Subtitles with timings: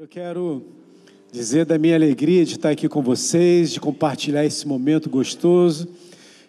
[0.00, 0.64] Eu quero
[1.30, 5.86] dizer da minha alegria de estar aqui com vocês, de compartilhar esse momento gostoso.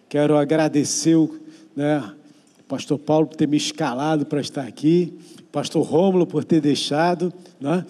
[0.08, 1.18] Quero agradecer
[1.76, 2.02] né,
[2.66, 5.12] pastor Paulo por ter me escalado para estar aqui,
[5.52, 7.30] pastor Rômulo por ter deixado,
[7.60, 7.84] né,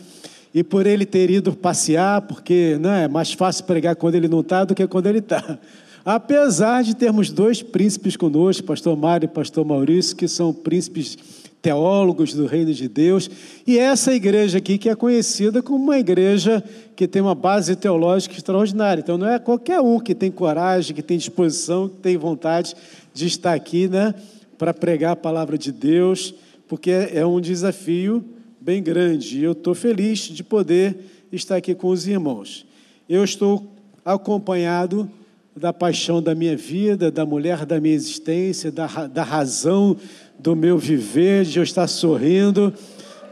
[0.52, 4.40] e por ele ter ido passear, porque né, é mais fácil pregar quando ele não
[4.40, 5.60] está do que quando ele está.
[6.04, 11.16] Apesar de termos dois príncipes conosco, pastor Mário e pastor Maurício, que são príncipes
[11.62, 13.30] teólogos do reino de Deus,
[13.64, 16.62] e essa igreja aqui que é conhecida como uma igreja
[16.96, 19.00] que tem uma base teológica extraordinária.
[19.00, 22.74] Então não é qualquer um que tem coragem, que tem disposição, que tem vontade
[23.14, 24.12] de estar aqui, né,
[24.58, 26.34] para pregar a palavra de Deus,
[26.66, 28.24] porque é um desafio
[28.60, 29.38] bem grande.
[29.38, 30.96] E eu estou feliz de poder
[31.30, 32.66] estar aqui com os irmãos.
[33.08, 33.70] Eu estou
[34.04, 35.08] acompanhado
[35.54, 39.96] da paixão da minha vida, da mulher da minha existência, da, da razão
[40.38, 42.72] do meu viver, de eu estar sorrindo,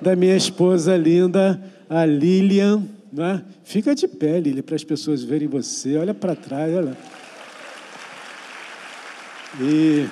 [0.00, 2.82] da minha esposa linda, a Lilian.
[3.12, 3.42] Né?
[3.64, 5.96] Fica de pé, Lilian, para as pessoas verem você.
[5.96, 6.96] Olha para trás, olha.
[9.60, 10.06] E,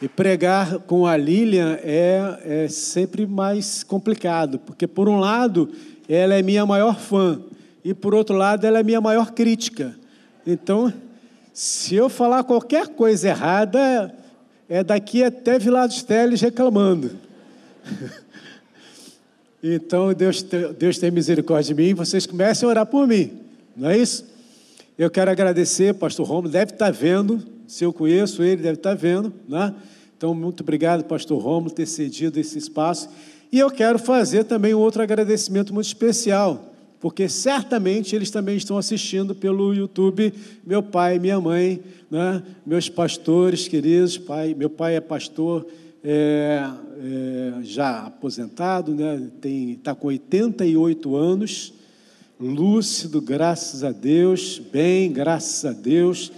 [0.00, 5.70] e pregar com a Lilian é, é sempre mais complicado, porque, por um lado,
[6.08, 7.40] ela é minha maior fã,
[7.84, 9.94] e, por outro lado, ela é minha maior crítica.
[10.46, 10.92] Então,
[11.52, 14.14] se eu falar qualquer coisa errada,
[14.68, 17.12] é daqui até Vila dos Teles reclamando.
[19.66, 20.44] Então, Deus,
[20.78, 23.32] Deus tem misericórdia de mim, vocês comecem a orar por mim,
[23.74, 24.26] não é isso?
[24.98, 29.32] Eu quero agradecer, pastor Romulo, deve estar vendo, se eu conheço ele, deve estar vendo,
[29.48, 29.74] né?
[30.14, 33.08] Então, muito obrigado, pastor Romulo, ter cedido esse espaço.
[33.50, 36.73] E eu quero fazer também um outro agradecimento muito especial
[37.04, 40.32] porque certamente eles também estão assistindo pelo YouTube,
[40.66, 41.78] meu pai, minha mãe,
[42.10, 42.42] né?
[42.64, 45.66] meus pastores queridos, pai, meu pai é pastor
[46.02, 46.66] é,
[46.96, 49.22] é, já aposentado, né?
[49.72, 51.74] está com 88 anos,
[52.40, 56.32] lúcido, graças a Deus, bem, graças a Deus,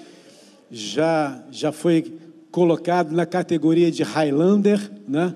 [0.68, 2.12] já, já foi
[2.50, 5.32] colocado na categoria de Highlander, né?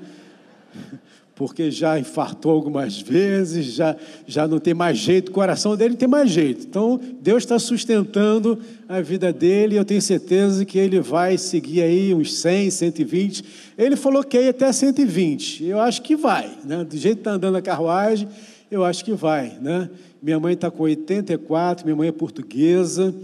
[1.41, 3.97] Porque já infartou algumas vezes, já,
[4.27, 6.67] já não tem mais jeito, o coração dele não tem mais jeito.
[6.67, 11.81] Então, Deus está sustentando a vida dele e eu tenho certeza que ele vai seguir
[11.81, 13.45] aí uns 100, 120.
[13.79, 15.65] Ele falou que ia até 120.
[15.65, 16.85] Eu acho que vai, né?
[16.85, 18.29] Do jeito que está andando a carruagem,
[18.71, 19.89] eu acho que vai, né?
[20.23, 23.15] Minha mãe está com 84, minha mãe é portuguesa,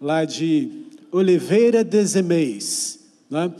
[0.00, 0.70] lá de
[1.10, 3.50] Oliveira de Zemeis, né?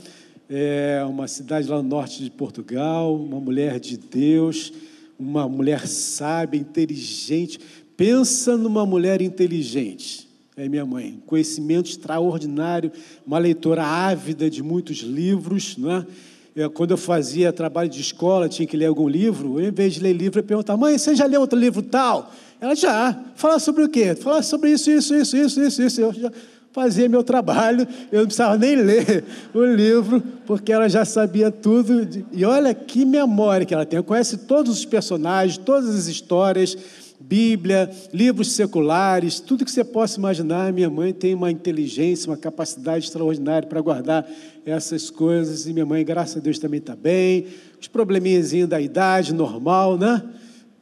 [0.49, 4.72] É uma cidade lá no norte de Portugal, uma mulher de Deus,
[5.19, 7.59] uma mulher sábia, inteligente.
[7.97, 10.28] Pensa numa mulher inteligente.
[10.56, 12.93] É minha mãe, conhecimento extraordinário,
[13.27, 16.06] uma leitora ávida de muitos livros, não é?
[16.54, 19.94] Eu, quando eu fazia trabalho de escola, tinha que ler algum livro, eu, em vez
[19.94, 22.33] de ler livro, eu perguntava, mãe, você já leu outro livro tal?
[22.60, 23.21] Ela já.
[23.34, 24.15] Fala sobre o quê?
[24.15, 26.00] Fala sobre isso, isso, isso, isso, isso, isso.
[26.00, 26.33] Eu já,
[26.74, 29.24] fazia meu trabalho, eu não precisava nem ler
[29.54, 32.24] o livro, porque ela já sabia tudo.
[32.32, 33.98] E olha que memória que ela tem.
[33.98, 36.76] Ela conhece todos os personagens, todas as histórias,
[37.20, 40.72] Bíblia, livros seculares, tudo que você possa imaginar.
[40.72, 44.28] Minha mãe tem uma inteligência, uma capacidade extraordinária para guardar
[44.66, 45.68] essas coisas.
[45.68, 47.46] E minha mãe, graças a Deus, também está bem.
[47.80, 50.22] Os probleminhas da idade, normal, né?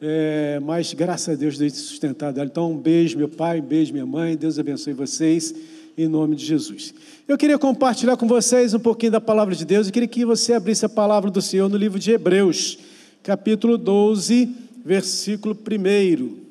[0.00, 2.42] É, mas graças a Deus, Deus sustentado.
[2.42, 4.34] Então, um beijo, meu pai, um beijo, minha mãe.
[4.34, 5.54] Deus abençoe vocês
[5.96, 6.94] em nome de Jesus.
[7.26, 9.86] Eu queria compartilhar com vocês um pouquinho da palavra de Deus.
[9.86, 12.78] Eu queria que você abrisse a palavra do Senhor no livro de Hebreus,
[13.22, 14.54] capítulo 12,
[14.84, 16.42] versículo 1.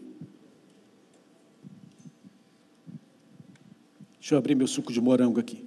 [4.19, 5.65] Deixa eu abrir meu suco de morango aqui.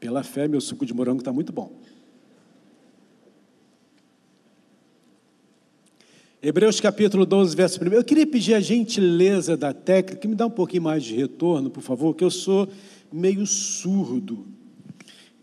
[0.00, 1.81] Pela fé, meu suco de morango está muito bom.
[6.44, 7.92] Hebreus capítulo 12, verso 1.
[7.92, 11.84] Eu queria pedir a gentileza da técnica, me dá um pouquinho mais de retorno, por
[11.84, 12.68] favor, que eu sou
[13.12, 14.44] meio surdo.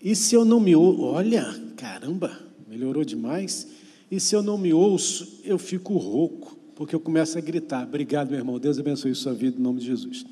[0.04, 2.38] E se eu não me ouço, olha, caramba,
[2.68, 3.66] melhorou demais.
[4.12, 7.88] E se eu não me ouço, eu fico rouco, porque eu começo a gritar.
[7.88, 8.60] Obrigado, meu irmão.
[8.60, 10.26] Deus abençoe sua vida em nome de Jesus.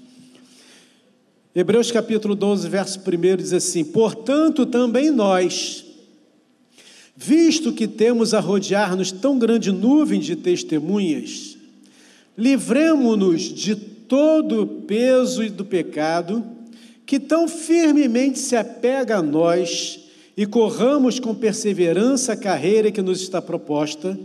[1.56, 5.86] Hebreus capítulo 12, verso 1 diz assim: Portanto, também nós,
[7.19, 11.57] Visto que temos a rodear-nos tão grande nuvem de testemunhas,
[12.37, 16.43] livremo-nos de todo o peso do pecado
[17.07, 19.99] que tão firmemente se apega a nós
[20.37, 24.17] e corramos com perseverança a carreira que nos está proposta,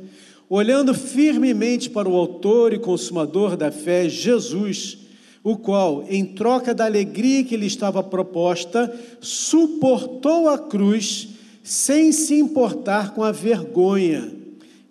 [0.46, 4.98] olhando firmemente para o Autor e Consumador da fé, Jesus,
[5.42, 11.32] o qual, em troca da alegria que lhe estava proposta, suportou a cruz
[11.62, 14.32] sem se importar com a vergonha,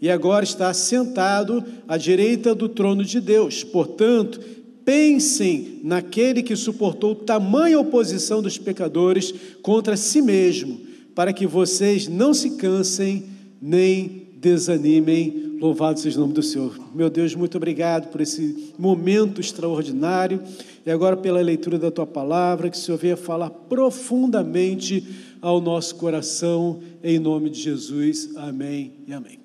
[0.02, 3.64] e agora está sentado à direita do trono de Deus.
[3.64, 4.40] Portanto,
[4.84, 10.80] pensem naquele que suportou tamanha oposição dos pecadores contra si mesmo,
[11.14, 13.26] para que vocês não se cansem
[13.62, 15.58] nem desanimem.
[15.62, 16.80] Louvado seja o nome do Senhor.
[16.96, 20.42] Meu Deus, muito obrigado por esse momento extraordinário
[20.84, 25.06] e agora pela leitura da tua palavra, que o Senhor venha falar profundamente
[25.42, 28.30] ao nosso coração, em nome de Jesus.
[28.36, 29.40] Amém e amém.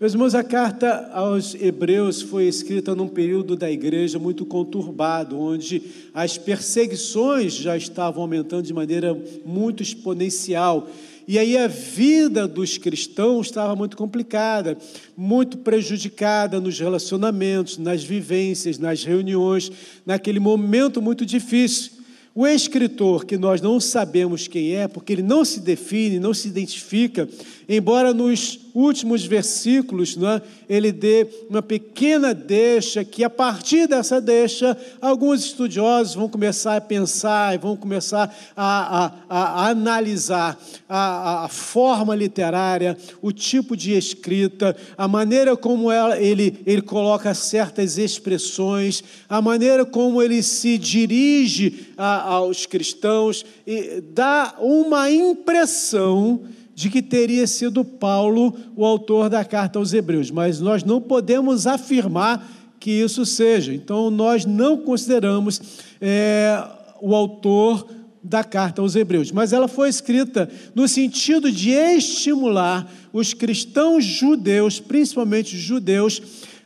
[0.00, 5.82] Meus irmãos, a carta aos Hebreus foi escrita num período da igreja muito conturbado, onde
[6.14, 9.14] as perseguições já estavam aumentando de maneira
[9.44, 10.88] muito exponencial
[11.30, 14.76] e aí a vida dos cristãos estava muito complicada,
[15.16, 19.70] muito prejudicada nos relacionamentos, nas vivências, nas reuniões,
[20.04, 21.99] naquele momento muito difícil.
[22.32, 26.46] O escritor, que nós não sabemos quem é, porque ele não se define, não se
[26.46, 27.28] identifica,
[27.72, 34.76] embora nos últimos versículos né, ele dê uma pequena deixa, que a partir dessa deixa,
[35.00, 40.58] alguns estudiosos vão começar a pensar e vão começar a, a, a analisar
[40.88, 47.32] a, a, forma literária, o tipo de escrita, a maneira como ela, ele, ele coloca
[47.34, 56.40] certas expressões, a maneira como ele se dirige aos cristãos, e dá uma impressão
[56.74, 61.66] de que teria sido Paulo o autor da carta aos Hebreus, mas nós não podemos
[61.66, 63.74] afirmar que isso seja.
[63.74, 65.60] Então, nós não consideramos
[66.00, 66.62] é,
[67.00, 67.86] o autor
[68.22, 74.78] da carta aos Hebreus, mas ela foi escrita no sentido de estimular os cristãos judeus,
[74.78, 76.22] principalmente os judeus,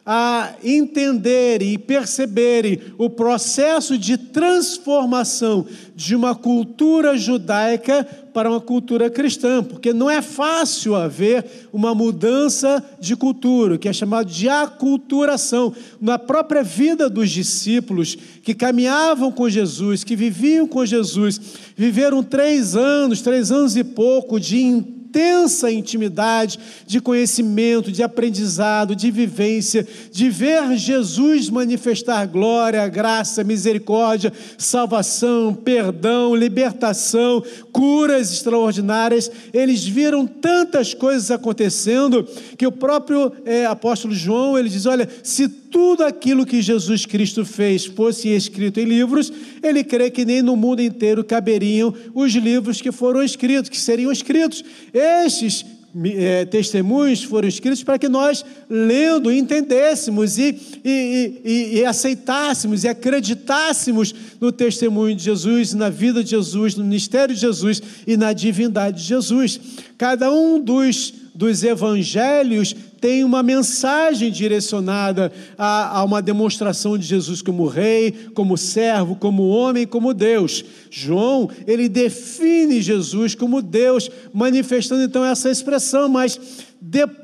[0.06, 5.66] a entenderem e perceberem o processo de transformação
[5.96, 12.84] de uma cultura judaica para uma cultura cristã, porque não é fácil haver uma mudança
[13.00, 15.72] de cultura, que é chamado de aculturação.
[16.00, 21.40] Na própria vida dos discípulos que caminhavam com Jesus, que viviam com Jesus,
[21.76, 24.58] viveram três anos, três anos e pouco de
[25.14, 34.32] intensa intimidade, de conhecimento, de aprendizado, de vivência, de ver Jesus manifestar glória, graça, misericórdia,
[34.58, 39.30] salvação, perdão, libertação, curas extraordinárias.
[39.52, 42.26] Eles viram tantas coisas acontecendo
[42.58, 47.44] que o próprio é, apóstolo João ele diz: olha, se tudo aquilo que Jesus Cristo
[47.44, 52.80] fez fosse escrito em livros, ele crê que nem no mundo inteiro caberiam os livros
[52.80, 54.64] que foram escritos, que seriam escritos.
[54.92, 55.66] Estes
[56.16, 62.88] é, testemunhos foram escritos para que nós, lendo, entendêssemos e, e, e, e, aceitássemos e
[62.88, 68.32] acreditássemos no testemunho de Jesus, na vida de Jesus, no ministério de Jesus e na
[68.32, 69.58] divindade de Jesus.
[69.98, 77.42] Cada um dos dos evangelhos tem uma mensagem direcionada a, a, uma demonstração de Jesus
[77.42, 80.64] como rei, como servo, como homem, como Deus.
[80.90, 86.40] João, ele define Jesus como Deus, manifestando então essa expressão, mas
[86.80, 87.23] depois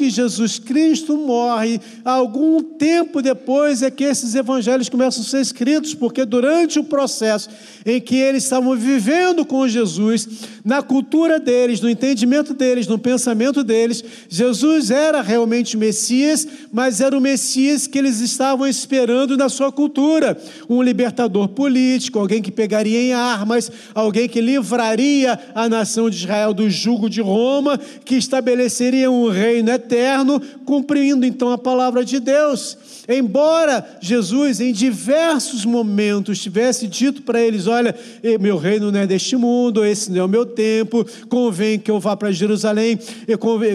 [0.00, 5.94] que Jesus Cristo morre, algum tempo depois é que esses evangelhos começam a ser escritos,
[5.94, 7.50] porque durante o processo
[7.84, 10.26] em que eles estavam vivendo com Jesus,
[10.64, 17.16] na cultura deles, no entendimento deles, no pensamento deles, Jesus era realmente Messias, mas era
[17.16, 23.00] o Messias que eles estavam esperando na sua cultura, um libertador político, alguém que pegaria
[23.00, 29.10] em armas, alguém que livraria a nação de Israel do jugo de Roma, que estabeleceria
[29.10, 32.76] um reino eterno, cumprindo então a palavra de Deus.
[33.08, 37.94] Embora Jesus, em diversos momentos, tivesse dito para eles: Olha,
[38.38, 41.98] meu reino não é deste mundo, esse não é o meu tempo, convém que eu
[41.98, 42.98] vá para Jerusalém,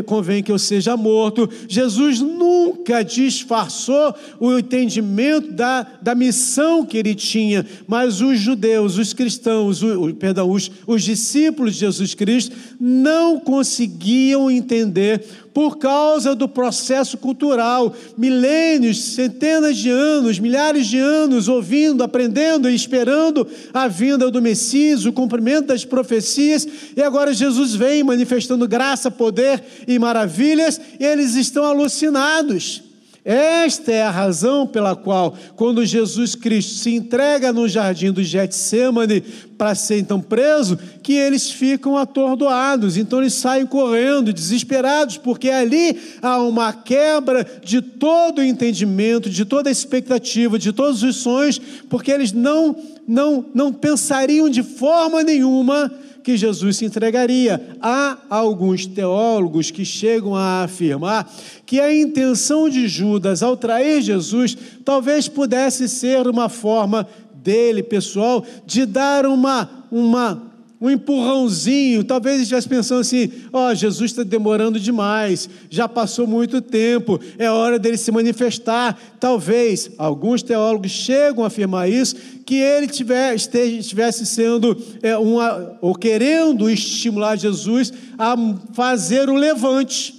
[0.06, 1.50] convém que eu seja morto.
[1.68, 9.12] Jesus nunca disfarçou o entendimento da, da missão que ele tinha, mas os judeus, os
[9.12, 15.24] cristãos, o, perdão, os, os discípulos de Jesus Cristo não conseguiam entender
[15.56, 22.76] por causa do processo cultural, milênios, centenas de anos, milhares de anos ouvindo, aprendendo e
[22.76, 29.10] esperando a vinda do Messias, o cumprimento das profecias, e agora Jesus vem manifestando graça,
[29.10, 32.85] poder e maravilhas, e eles estão alucinados.
[33.25, 39.20] Esta é a razão pela qual, quando Jesus Cristo se entrega no jardim do Getsemane
[39.58, 46.00] para ser então preso, que eles ficam atordoados, então eles saem correndo, desesperados, porque ali
[46.22, 51.60] há uma quebra de todo o entendimento, de toda a expectativa, de todos os sonhos,
[51.89, 52.75] porque eles não
[53.08, 55.91] não não pensariam de forma nenhuma
[56.25, 57.77] que Jesus se entregaria.
[57.79, 61.32] Há alguns teólogos que chegam a afirmar
[61.67, 68.44] que a intenção de Judas ao trair Jesus talvez pudesse ser uma forma dele, pessoal,
[68.65, 70.41] de dar uma, uma
[70.86, 76.62] um empurrãozinho, talvez estivesse pensando assim: ó, oh, Jesus está demorando demais, já passou muito
[76.62, 78.96] tempo, é hora dele se manifestar.
[79.20, 82.15] Talvez alguns teólogos chegam a afirmar isso,
[82.46, 88.36] que ele tivesse, estivesse sendo é, uma, ou querendo estimular Jesus a
[88.74, 90.13] fazer o levante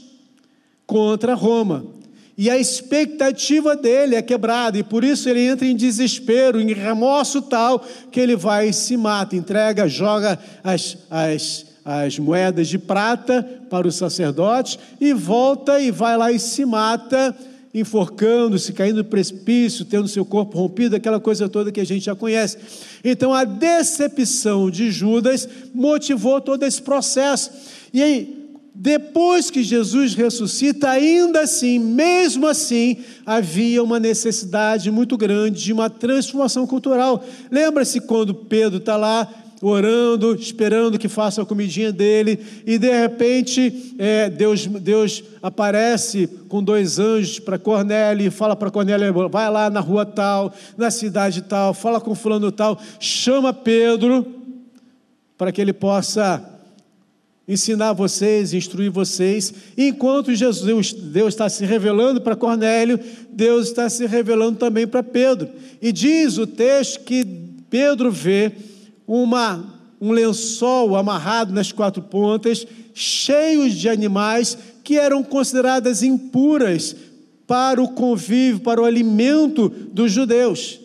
[0.85, 1.96] contra Roma.
[2.39, 7.41] E a expectativa dele é quebrada, e por isso ele entra em desespero, em remorso
[7.41, 13.43] tal, que ele vai e se mata, entrega, joga as, as, as moedas de prata
[13.71, 17.35] para os sacerdotes e volta e vai lá e se mata,
[17.73, 22.15] enforcando-se, caindo no precipício, tendo seu corpo rompido, aquela coisa toda que a gente já
[22.15, 22.59] conhece.
[23.03, 27.51] Então a decepção de Judas motivou todo esse processo.
[27.95, 28.46] E aí,
[28.79, 35.89] depois que Jesus ressuscita, ainda assim, mesmo assim, havia uma necessidade muito grande de uma
[35.89, 37.25] transformação cultural.
[37.51, 39.27] Lembra-se quando Pedro está lá
[39.63, 46.63] orando, esperando que faça a comidinha dele, e de repente é, Deus, Deus aparece com
[46.63, 51.41] dois anjos para Cornélio e fala para Cornélio: vai lá na rua tal, na cidade
[51.41, 54.27] tal, fala com fulano tal, chama Pedro
[55.39, 56.56] para que ele possa
[57.49, 59.53] ensinar vocês, instruir vocês.
[59.77, 62.99] Enquanto Jesus, Deus está se revelando para Cornélio,
[63.31, 65.49] Deus está se revelando também para Pedro.
[65.81, 67.25] E diz o texto que
[67.71, 68.53] Pedro vê
[69.07, 69.65] uma,
[70.01, 76.97] um lençol amarrado nas quatro pontas, cheios de animais que eram consideradas impuras
[77.47, 80.81] para o convívio, para o alimento dos judeus.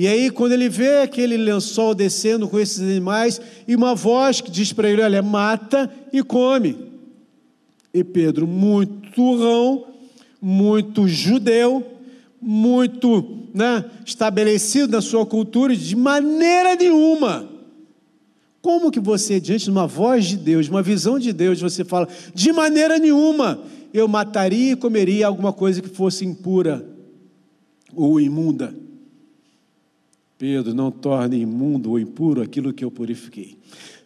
[0.00, 4.48] E aí, quando ele vê aquele lençol descendo com esses animais, e uma voz que
[4.48, 6.76] diz para ele: Olha, mata e come.
[7.92, 9.86] E Pedro, muito rão,
[10.40, 11.84] muito judeu,
[12.40, 17.48] muito né, estabelecido na sua cultura, de maneira nenhuma.
[18.62, 21.84] Como que você, diante de uma voz de Deus, de uma visão de Deus, você
[21.84, 26.86] fala, de maneira nenhuma, eu mataria e comeria alguma coisa que fosse impura
[27.96, 28.86] ou imunda?
[30.38, 33.58] Pedro, não torne imundo ou impuro aquilo que eu purifiquei.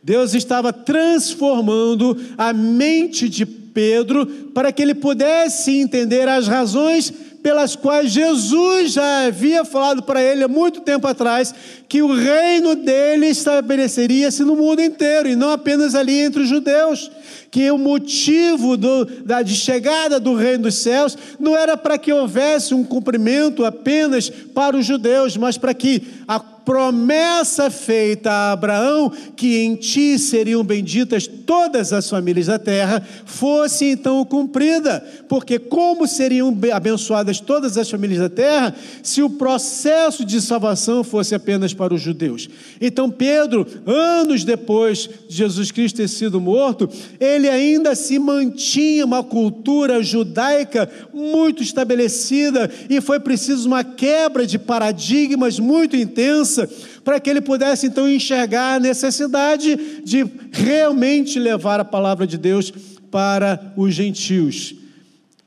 [0.03, 7.13] Deus estava transformando a mente de Pedro para que ele pudesse entender as razões
[7.43, 11.55] pelas quais Jesus já havia falado para ele há muito tempo atrás
[11.89, 17.11] que o reino dele estabeleceria-se no mundo inteiro e não apenas ali entre os judeus
[17.53, 22.11] que o motivo do, da, de chegada do reino dos céus não era para que
[22.11, 29.13] houvesse um cumprimento apenas para os judeus, mas para que a promessa feita a Abraão,
[29.37, 35.05] que em ti seriam benditas todas as famílias da terra, fosse então cumprida.
[35.29, 41.35] Porque como seriam abençoadas todas as famílias da terra se o processo de salvação fosse
[41.35, 42.49] apenas para os judeus?
[42.81, 46.89] Então Pedro, anos depois de Jesus Cristo ter sido morto,
[47.21, 54.59] ele ainda se mantinha uma cultura judaica muito estabelecida e foi preciso uma quebra de
[54.59, 56.69] paradigmas muito intensa
[57.05, 62.73] para que ele pudesse então enxergar a necessidade de realmente levar a palavra de Deus
[63.11, 64.82] para os gentios.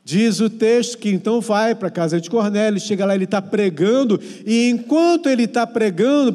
[0.08, 3.42] Diz o texto que então vai para a casa de Cornélio, chega lá, ele está
[3.42, 6.32] pregando, e enquanto ele está pregando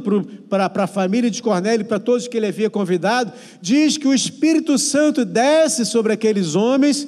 [0.49, 4.77] para a família de Cornélio, para todos que ele havia convidado, diz que o Espírito
[4.77, 7.07] Santo desce sobre aqueles homens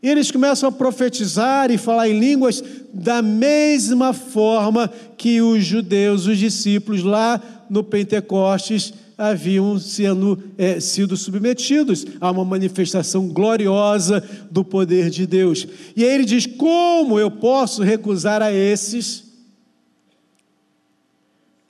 [0.00, 2.62] e eles começam a profetizar e falar em línguas
[2.92, 11.16] da mesma forma que os judeus, os discípulos lá no Pentecostes, haviam sendo, é, sido
[11.16, 15.66] submetidos a uma manifestação gloriosa do poder de Deus.
[15.96, 19.24] E aí ele diz: como eu posso recusar a esses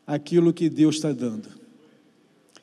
[0.07, 1.65] aquilo que Deus está dando?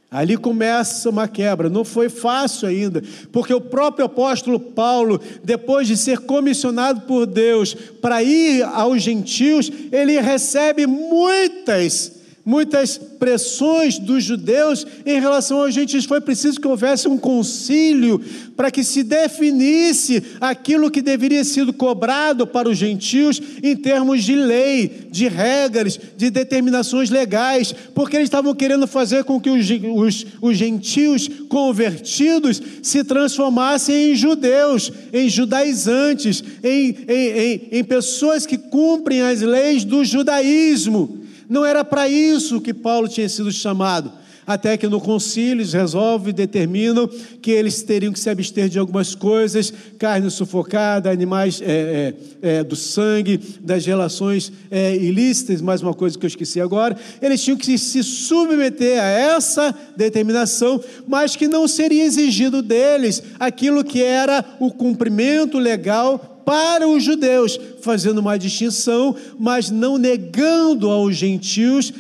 [0.10, 5.96] Ali começa uma quebra, não foi fácil ainda, porque o próprio apóstolo Paulo, depois de
[5.96, 14.86] ser comissionado por Deus para ir aos gentios, ele recebe muitas muitas pressões dos judeus
[15.06, 16.06] em relação aos gentios.
[16.06, 18.22] Foi preciso que houvesse um concílio
[18.56, 24.36] para que se definisse aquilo que deveria ser cobrado para os gentios em termos de
[24.36, 30.26] lei, de regras, de determinações legais, porque eles estavam querendo fazer com que os, os,
[30.42, 38.58] os gentios convertidos se transformassem em judeus, em judaizantes, em, em, em, em pessoas que
[38.58, 41.21] cumprem as leis do judaísmo.
[41.52, 44.10] Não era para isso que Paulo tinha sido chamado.
[44.48, 47.10] Até que no concílio eles resolvem e determinam
[47.42, 52.64] que eles teriam que se abster de algumas coisas, carne sufocada, animais é, é, é,
[52.64, 56.96] do sangue, das relações é, ilícitas, mais uma coisa que eu esqueci agora.
[57.22, 63.84] Eles tinham que se submeter a essa determinação, mas que não seria exigido deles aquilo
[63.84, 71.16] que era o cumprimento legal para os judeus, fazendo uma distinção, mas não negando aos
[71.16, 71.94] gentios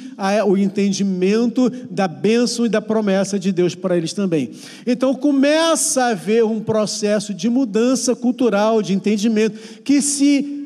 [0.48, 4.52] o entendimento da bênção e da promessa de Deus para eles também.
[4.86, 10.60] Então começa a haver um processo de mudança cultural, de entendimento, que se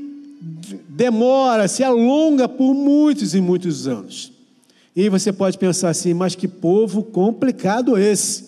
[0.89, 4.31] demora, se alonga por muitos e muitos anos.
[4.95, 8.45] E você pode pensar assim, mas que povo complicado esse,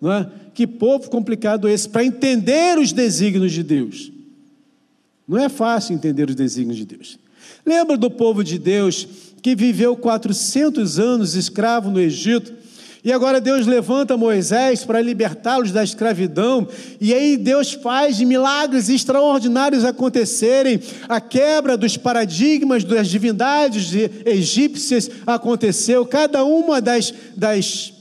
[0.00, 0.30] não é?
[0.52, 4.12] Que povo complicado esse para entender os desígnios de Deus.
[5.28, 7.18] Não é fácil entender os desígnios de Deus.
[7.64, 9.06] Lembra do povo de Deus
[9.42, 12.52] que viveu 400 anos escravo no Egito?
[13.04, 16.66] E agora Deus levanta Moisés para libertá-los da escravidão,
[17.00, 23.92] e aí Deus faz milagres extraordinários acontecerem, a quebra dos paradigmas das divindades
[24.26, 27.94] egípcias aconteceu, cada uma das, das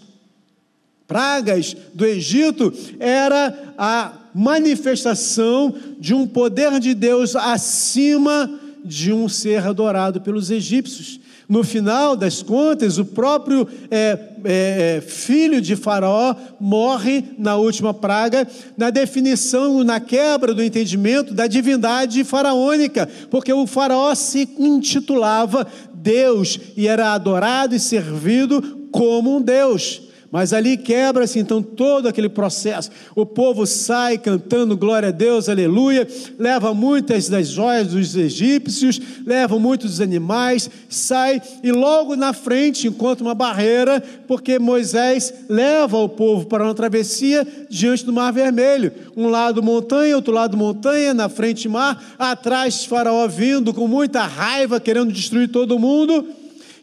[1.08, 8.48] pragas do Egito era a manifestação de um poder de Deus acima
[8.86, 11.20] de um ser adorado pelos egípcios.
[11.50, 17.96] No final das contas, o próprio é, é, é, filho de Faraó morre na última
[17.96, 25.66] praga, na definição, na quebra do entendimento da divindade faraônica, porque o Faraó se intitulava
[25.96, 30.07] Deus e era adorado e servido como um Deus.
[30.32, 32.92] Mas ali quebra-se então todo aquele processo.
[33.16, 36.08] O povo sai cantando glória a Deus, aleluia,
[36.38, 43.24] leva muitas das joias dos egípcios, leva muitos animais, sai e logo na frente encontra
[43.24, 48.92] uma barreira, porque Moisés leva o povo para uma travessia diante do Mar Vermelho.
[49.16, 54.80] Um lado montanha, outro lado montanha, na frente mar, atrás Faraó vindo com muita raiva,
[54.80, 56.28] querendo destruir todo mundo.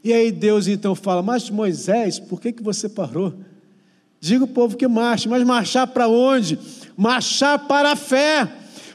[0.04, 3.32] E aí Deus então fala: Mas Moisés, por que, que você parou?
[4.20, 6.58] Diga o povo que marche, mas marchar para onde?
[6.96, 8.48] Marchar para a fé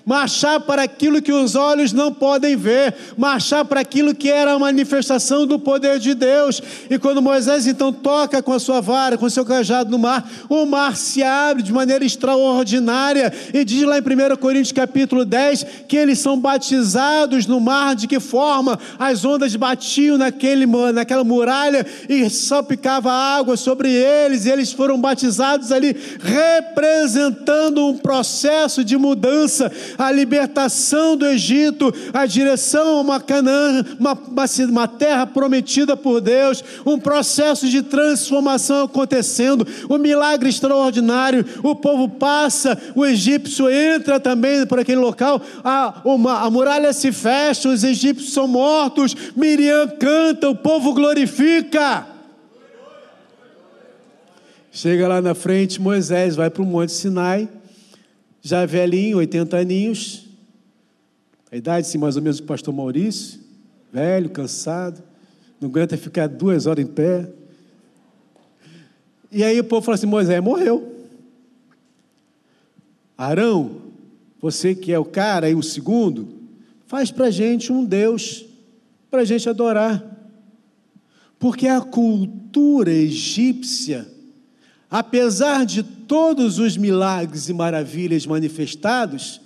[0.10, 4.58] marchar para aquilo que os olhos não podem ver, marchar para aquilo que era a
[4.58, 6.64] manifestação do poder de Deus.
[6.90, 10.28] E quando Moisés então toca com a sua vara, com o seu cajado no mar,
[10.50, 13.32] o mar se abre de maneira extraordinária.
[13.54, 18.08] E diz lá em 1 Coríntios capítulo 10 que eles são batizados no mar, de
[18.08, 24.74] que forma as ondas batiam naquele, naquela muralha e salpicava água sobre eles, e eles
[24.74, 33.02] foram batizados ali, representando um processo de mudança a libertação do Egito, a direção a
[33.02, 34.18] uma Canaã, uma,
[34.70, 41.46] uma terra prometida por Deus, um processo de transformação acontecendo, um milagre extraordinário.
[41.62, 47.12] O povo passa, o egípcio entra também por aquele local, a, uma, a muralha se
[47.12, 52.08] fecha, os egípcios são mortos, Miriam canta, o povo glorifica.
[54.72, 57.50] Chega lá na frente, Moisés vai para o Monte Sinai
[58.42, 60.28] já velhinho, 80 aninhos,
[61.52, 63.40] a idade sim, mais ou menos do pastor Maurício,
[63.92, 65.02] velho, cansado,
[65.60, 67.30] não aguenta ficar duas horas em pé.
[69.32, 70.96] E aí o povo fala assim: Moisés morreu.
[73.18, 73.82] Arão,
[74.40, 76.30] você que é o cara e o segundo,
[76.88, 78.46] faz para gente um Deus,
[79.12, 80.18] para gente adorar.
[81.38, 84.08] Porque a cultura egípcia,
[84.90, 89.40] apesar de todos os milagres e maravilhas manifestados,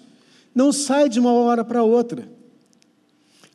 [0.56, 2.27] não sai de uma hora para outra.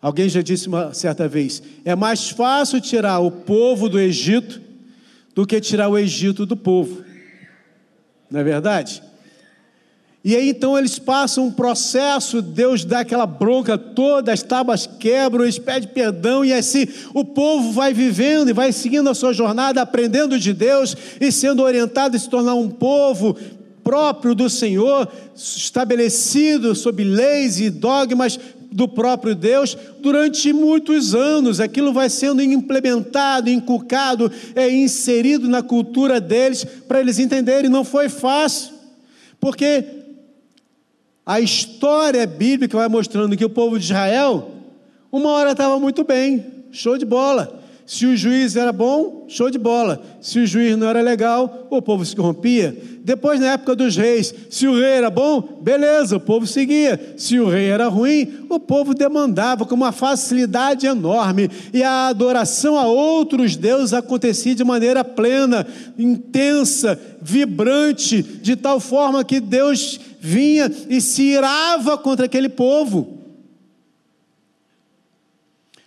[0.00, 4.60] Alguém já disse uma certa vez: é mais fácil tirar o povo do Egito
[5.34, 7.04] do que tirar o Egito do povo.
[8.30, 9.02] Não é verdade?
[10.24, 15.44] E aí então eles passam um processo, Deus dá aquela bronca toda, as tábuas quebram,
[15.44, 19.80] eles pedem perdão, e assim o povo vai vivendo e vai seguindo a sua jornada,
[19.80, 23.36] aprendendo de Deus e sendo orientado a se tornar um povo
[23.84, 28.38] próprio do Senhor, estabelecido sob leis e dogmas
[28.70, 31.58] do próprio Deus durante muitos anos.
[31.58, 37.70] Aquilo vai sendo implementado, inculcado, é inserido na cultura deles para eles entenderem.
[37.70, 38.74] Não foi fácil,
[39.40, 39.97] porque
[41.28, 44.50] a história bíblica vai mostrando que o povo de Israel,
[45.12, 47.62] uma hora estava muito bem, show de bola.
[47.84, 50.02] Se o juiz era bom, show de bola.
[50.22, 52.76] Se o juiz não era legal, o povo se corrompia.
[53.02, 57.14] Depois, na época dos reis, se o rei era bom, beleza, o povo seguia.
[57.16, 61.50] Se o rei era ruim, o povo demandava com uma facilidade enorme.
[61.72, 65.66] E a adoração a outros deuses acontecia de maneira plena,
[65.98, 73.18] intensa, vibrante, de tal forma que Deus vinha e se irava contra aquele povo.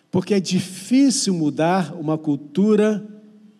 [0.09, 3.05] Porque é difícil mudar uma cultura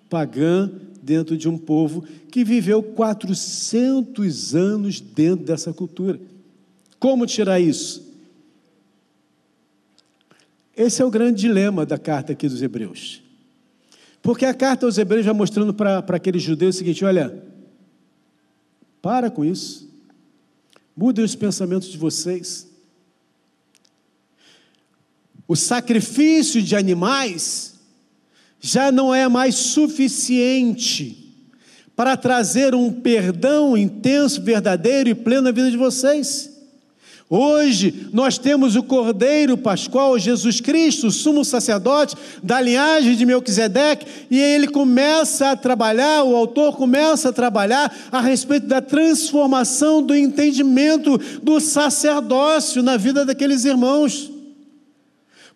[0.10, 0.70] pagã
[1.02, 6.20] dentro de um povo que viveu 400 anos dentro dessa cultura.
[7.00, 8.12] Como tirar isso?
[10.76, 13.22] Esse é o grande dilema da carta aqui dos Hebreus.
[14.22, 17.44] Porque a carta aos Hebreus vai mostrando para aqueles judeus o seguinte: olha,
[19.02, 19.91] para com isso,
[20.96, 22.72] mudem os pensamentos de vocês
[25.52, 27.74] o sacrifício de animais
[28.58, 31.36] já não é mais suficiente
[31.94, 36.51] para trazer um perdão intenso, verdadeiro e pleno na vida de vocês.
[37.34, 42.14] Hoje nós temos o Cordeiro Pascual, Jesus Cristo, sumo sacerdote
[42.44, 48.20] da linhagem de Melquisedeque, e ele começa a trabalhar, o autor começa a trabalhar a
[48.20, 54.30] respeito da transformação do entendimento do sacerdócio na vida daqueles irmãos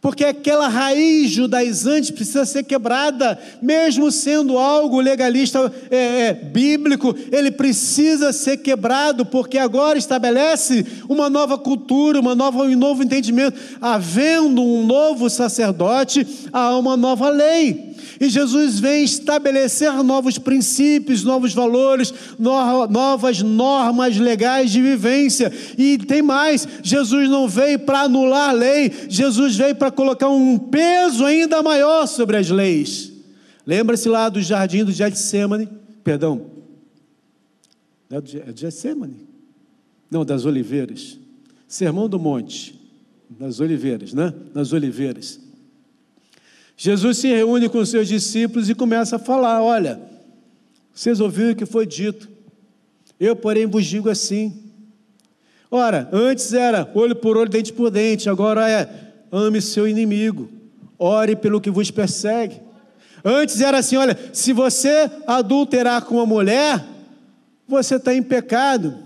[0.06, 7.50] porque aquela raiz judaizante precisa ser quebrada, mesmo sendo algo legalista é, é, bíblico, ele
[7.50, 13.60] precisa ser quebrado, porque agora estabelece uma nova cultura, uma nova, um novo entendimento.
[13.82, 17.95] Havendo um novo sacerdote, há uma nova lei.
[18.20, 25.52] E Jesus vem estabelecer novos princípios, novos valores, novas normas legais de vivência.
[25.78, 30.58] E tem mais: Jesus não veio para anular a lei, Jesus veio para colocar um
[30.58, 33.12] peso ainda maior sobre as leis.
[33.66, 35.68] Lembra-se lá do jardim do Getsemane?
[36.04, 36.46] Perdão.
[38.10, 39.28] É do Getsemane?
[40.10, 41.20] Não, das oliveiras.
[41.68, 42.80] Sermão do Monte.
[43.30, 44.34] Das oliveiras, né?
[44.54, 45.40] Das oliveiras.
[46.78, 50.00] Jesus se reúne com seus discípulos e começa a falar: Olha,
[50.94, 52.30] vocês ouviram o que foi dito,
[53.20, 54.62] eu, porém, vos digo assim.
[55.72, 58.90] Ora, antes era olho por olho, dente por dente, agora é
[59.32, 60.50] ame seu inimigo,
[60.98, 62.62] ore pelo que vos persegue.
[63.24, 66.86] Antes era assim: olha, se você adulterar com uma mulher,
[67.68, 69.05] você está em pecado.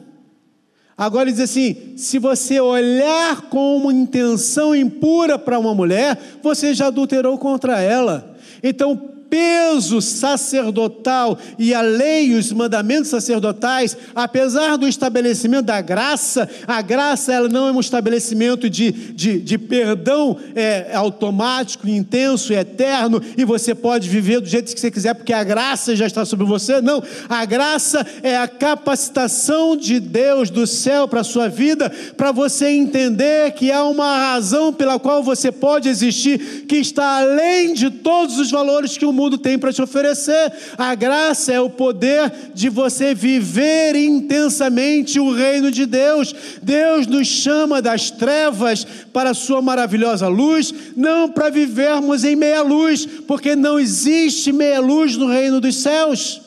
[0.99, 6.87] Agora diz assim: se você olhar com uma intenção impura para uma mulher, você já
[6.87, 8.35] adulterou contra ela.
[8.61, 16.81] Então, peso sacerdotal e a lei, os mandamentos sacerdotais, apesar do estabelecimento da graça, a
[16.81, 23.21] graça ela não é um estabelecimento de, de, de perdão é, automático, intenso e eterno,
[23.37, 26.45] e você pode viver do jeito que você quiser, porque a graça já está sobre
[26.45, 26.81] você.
[26.81, 32.31] Não, a graça é a capacitação de Deus do céu para a sua vida, para
[32.31, 37.89] você entender que há uma razão pela qual você pode existir, que está além de
[37.89, 40.51] todos os valores que o mundo tem para te oferecer.
[40.77, 46.33] A graça é o poder de você viver intensamente o reino de Deus.
[46.61, 52.61] Deus nos chama das trevas para a sua maravilhosa luz, não para vivermos em meia
[52.61, 56.41] luz, porque não existe meia luz no reino dos céus.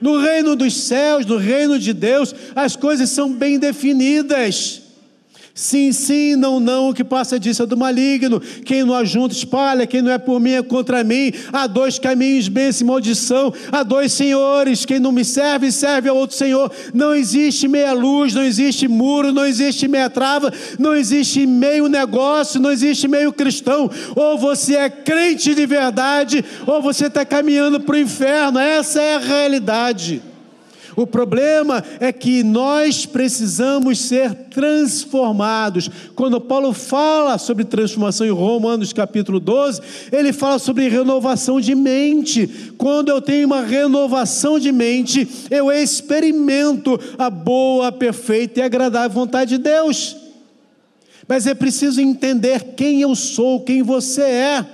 [0.00, 4.87] No reino dos céus, no reino de Deus, as coisas são bem definidas.
[5.58, 8.38] Sim, sim, não, não, o que passa disso é do maligno.
[8.64, 11.32] Quem não ajunta, espalha, quem não é por mim é contra mim.
[11.52, 13.52] Há dois caminhos, bênção e maldição.
[13.72, 16.70] Há dois senhores, quem não me serve, serve ao outro senhor.
[16.94, 22.60] Não existe meia luz, não existe muro, não existe meia trava, não existe meio negócio,
[22.60, 23.90] não existe meio cristão.
[24.14, 28.60] Ou você é crente de verdade, ou você está caminhando para o inferno.
[28.60, 30.22] Essa é a realidade.
[30.98, 35.88] O problema é que nós precisamos ser transformados.
[36.16, 39.80] Quando Paulo fala sobre transformação em Romanos capítulo 12,
[40.10, 42.72] ele fala sobre renovação de mente.
[42.76, 49.56] Quando eu tenho uma renovação de mente, eu experimento a boa, perfeita e agradável vontade
[49.56, 50.16] de Deus.
[51.28, 54.66] Mas é preciso entender quem eu sou, quem você é.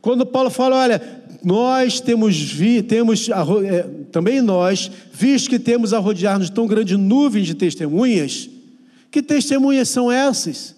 [0.00, 5.98] Quando Paulo fala, olha, nós temos, vi, temos é, também nós, visto que temos a
[5.98, 8.48] rodear-nos tão grande nuvem de testemunhas,
[9.10, 10.74] que testemunhas são essas?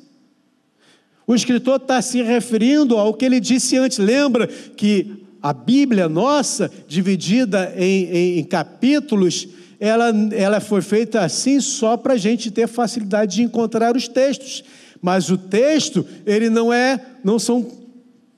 [1.26, 3.98] O escritor está se referindo ao que ele disse antes.
[3.98, 9.48] Lembra que a Bíblia nossa, dividida em, em, em capítulos,
[9.78, 14.64] ela, ela foi feita assim só para a gente ter facilidade de encontrar os textos.
[15.00, 17.83] Mas o texto, ele não é, não são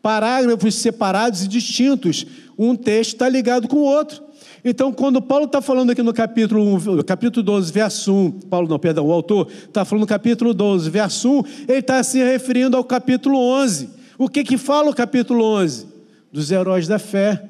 [0.07, 2.25] parágrafos separados e distintos.
[2.57, 4.23] Um texto está ligado com o outro.
[4.65, 8.79] Então, quando Paulo está falando aqui no capítulo, 1, capítulo 12, verso 1, Paulo não,
[8.79, 12.85] perdão, o autor está falando no capítulo 12, verso 1, ele está se referindo ao
[12.85, 13.91] capítulo 11.
[14.17, 15.89] O que que fala o capítulo 11?
[16.33, 17.43] Dos heróis da fé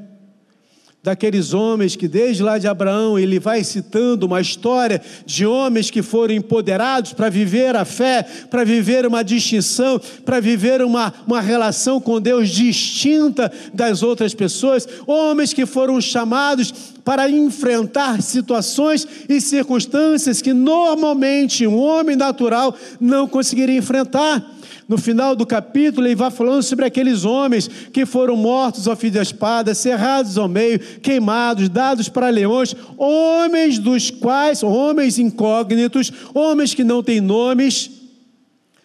[1.07, 6.03] daqueles homens que desde lá de Abraão ele vai citando uma história de homens que
[6.03, 12.01] foram empoderados para viver a fé, para viver uma distinção, para viver uma, uma relação
[12.01, 20.43] com Deus distinta das outras pessoas, homens que foram chamados para enfrentar situações e circunstâncias
[20.43, 24.56] que normalmente um homem natural não conseguiria enfrentar.
[24.89, 29.11] No final do capítulo, ele vai falando sobre aqueles homens que foram mortos ao fio
[29.11, 36.75] da espada, cerrados ao meio, queimados, dados para leões, homens dos quais, homens incógnitos, homens
[36.75, 37.91] que não têm nomes,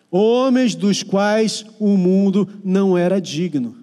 [0.10, 3.81] homens dos quais o mundo não era digno.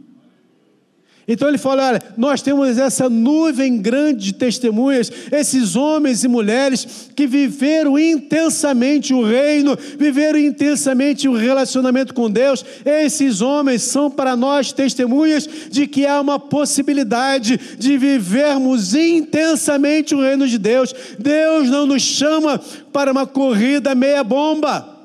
[1.29, 7.11] Então ele fala: olha, nós temos essa nuvem grande de testemunhas, esses homens e mulheres
[7.15, 12.65] que viveram intensamente o reino, viveram intensamente o relacionamento com Deus.
[12.83, 20.23] Esses homens são para nós testemunhas de que há uma possibilidade de vivermos intensamente o
[20.23, 20.95] reino de Deus.
[21.19, 22.59] Deus não nos chama
[22.91, 24.97] para uma corrida meia-bomba.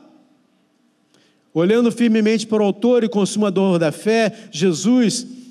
[1.53, 5.42] Olhando firmemente para o autor e consumador da fé, Jesus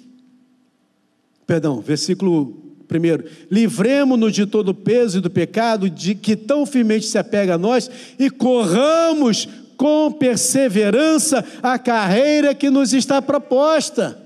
[1.46, 3.46] perdão, versículo 1.
[3.50, 7.58] Livremos-nos de todo o peso e do pecado de que tão firmemente se apega a
[7.58, 14.21] nós e corramos com perseverança a carreira que nos está proposta.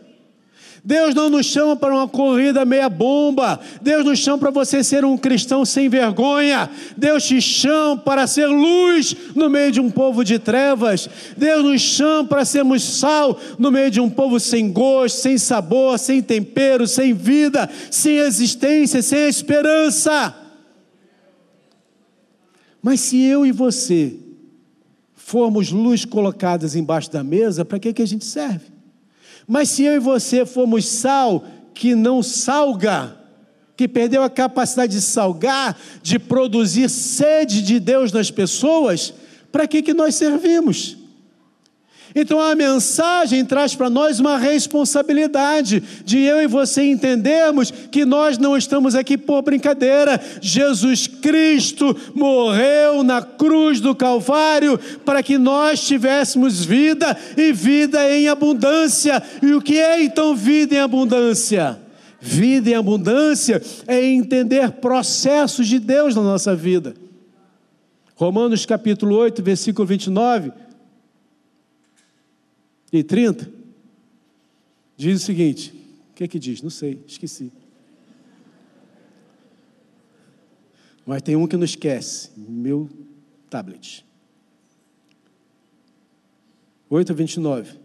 [0.87, 3.59] Deus não nos chama para uma corrida meia bomba.
[3.83, 6.71] Deus nos chama para você ser um cristão sem vergonha.
[6.97, 11.11] Deus te chama para ser luz no meio de um povo de trevas.
[11.37, 15.99] Deus nos chama para sermos sal no meio de um povo sem gosto, sem sabor,
[15.99, 20.37] sem tempero, sem vida, sem existência, sem esperança.
[22.81, 24.15] Mas se eu e você
[25.17, 28.76] formos luz colocadas embaixo da mesa, para que, que a gente serve?
[29.47, 33.17] Mas se eu e você formos sal que não salga,
[33.77, 39.13] que perdeu a capacidade de salgar, de produzir sede de Deus nas pessoas,
[39.53, 40.97] para que, que nós servimos?
[42.19, 48.39] Então a mensagem traz para nós uma responsabilidade de eu e você entendermos que nós
[48.39, 50.19] não estamos aqui por brincadeira.
[50.41, 58.29] Jesus Cristo morreu na cruz do Calvário para que nós tivéssemos vida e vida em
[58.29, 59.23] abundância.
[59.43, 61.79] E o que é então vida em abundância?
[62.19, 66.95] Vida em abundância é entender processos de Deus na nossa vida.
[68.15, 70.65] Romanos capítulo 8, versículo 29
[72.93, 73.51] e 30,
[74.97, 75.73] diz o seguinte:
[76.11, 76.63] o que é que diz?
[76.63, 77.53] Não sei, esqueci.
[81.05, 82.89] Mas tem um que não esquece, meu
[83.49, 84.05] tablet.
[86.89, 87.79] 8 a 29.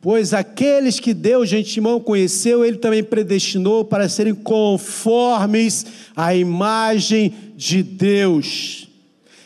[0.00, 5.84] Pois aqueles que Deus de antemão conheceu, Ele também predestinou para serem conformes
[6.16, 8.89] à imagem de Deus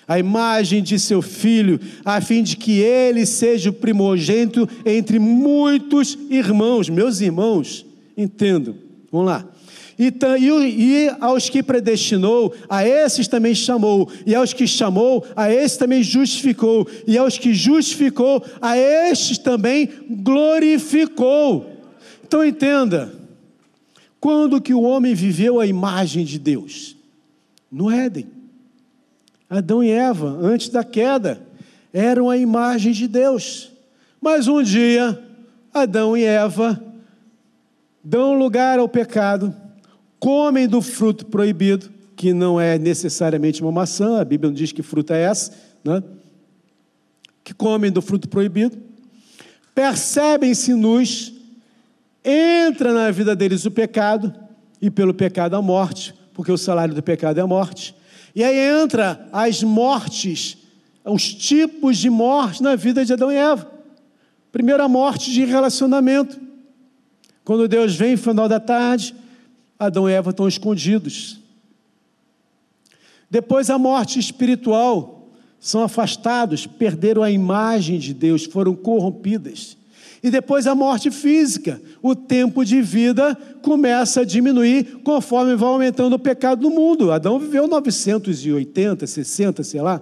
[0.07, 6.19] a imagem de seu filho, a fim de que ele seja o primogênito entre muitos
[6.29, 6.89] irmãos.
[6.89, 7.87] Meus irmãos,
[8.17, 8.75] entendam,
[9.11, 9.49] vamos lá.
[9.99, 10.13] E,
[10.77, 16.03] e, aos que predestinou, a esses também chamou, e aos que chamou, a esses também
[16.03, 21.71] justificou, e aos que justificou, a estes também glorificou.
[22.27, 23.15] Então entenda,
[24.19, 26.97] quando que o homem viveu a imagem de Deus?
[27.71, 28.34] No Éden.
[29.49, 31.41] Adão e Eva, antes da queda,
[31.93, 33.71] eram a imagem de Deus.
[34.21, 35.23] Mas um dia,
[35.73, 36.83] Adão e Eva
[38.03, 39.55] dão lugar ao pecado,
[40.19, 44.83] comem do fruto proibido, que não é necessariamente uma maçã, a Bíblia não diz que
[44.83, 45.53] fruta é essa,
[45.85, 46.03] né?
[47.43, 48.79] que comem do fruto proibido,
[49.75, 51.33] percebem-se nus,
[52.25, 54.33] entra na vida deles o pecado,
[54.81, 57.95] e pelo pecado a morte, porque o salário do pecado é a morte.
[58.35, 60.57] E aí entra as mortes,
[61.05, 63.71] os tipos de morte na vida de Adão e Eva.
[64.51, 66.41] Primeiro, a morte de relacionamento.
[67.45, 69.15] Quando Deus vem no final da tarde,
[69.79, 71.39] Adão e Eva estão escondidos.
[73.31, 75.13] Depois, a morte espiritual.
[75.61, 79.79] são afastados, perderam a imagem de Deus, foram corrompidas.
[80.25, 86.17] E depois a morte física, o tempo de vida começa a diminuir conforme vai aumentando
[86.17, 87.13] o pecado no mundo.
[87.13, 90.01] Adão viveu 980, 60, sei lá.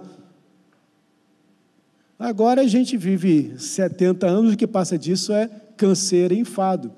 [2.17, 6.93] Agora a gente vive 70 anos, o que passa disso é câncer e enfado.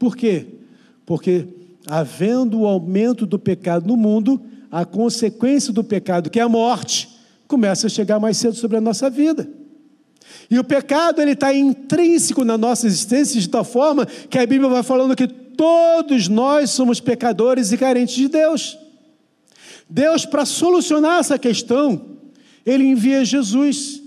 [0.00, 0.44] Por quê?
[1.06, 1.46] Porque,
[1.86, 4.42] havendo o aumento do pecado no mundo,
[4.72, 7.08] a consequência do pecado, que é a morte,
[7.46, 9.48] começa a chegar mais cedo sobre a nossa vida.
[10.50, 14.70] E o pecado ele está intrínseco na nossa existência de tal forma que a Bíblia
[14.70, 18.78] vai falando que todos nós somos pecadores e carentes de Deus.
[19.88, 22.00] Deus, para solucionar essa questão,
[22.64, 24.02] ele envia Jesus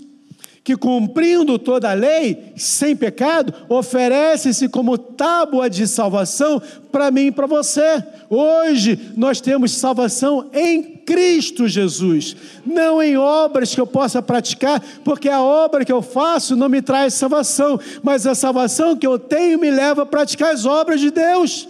[0.62, 6.60] que cumprindo toda a lei, sem pecado, oferece-se como tábua de salvação
[6.92, 8.04] para mim e para você.
[8.28, 15.28] Hoje nós temos salvação em Cristo Jesus, não em obras que eu possa praticar, porque
[15.28, 19.58] a obra que eu faço não me traz salvação, mas a salvação que eu tenho
[19.58, 21.66] me leva a praticar as obras de Deus.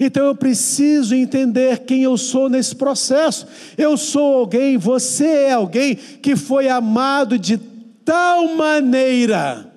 [0.00, 3.46] Então eu preciso entender quem eu sou nesse processo.
[3.76, 7.58] Eu sou alguém, você é alguém que foi amado de
[8.02, 9.70] tal maneira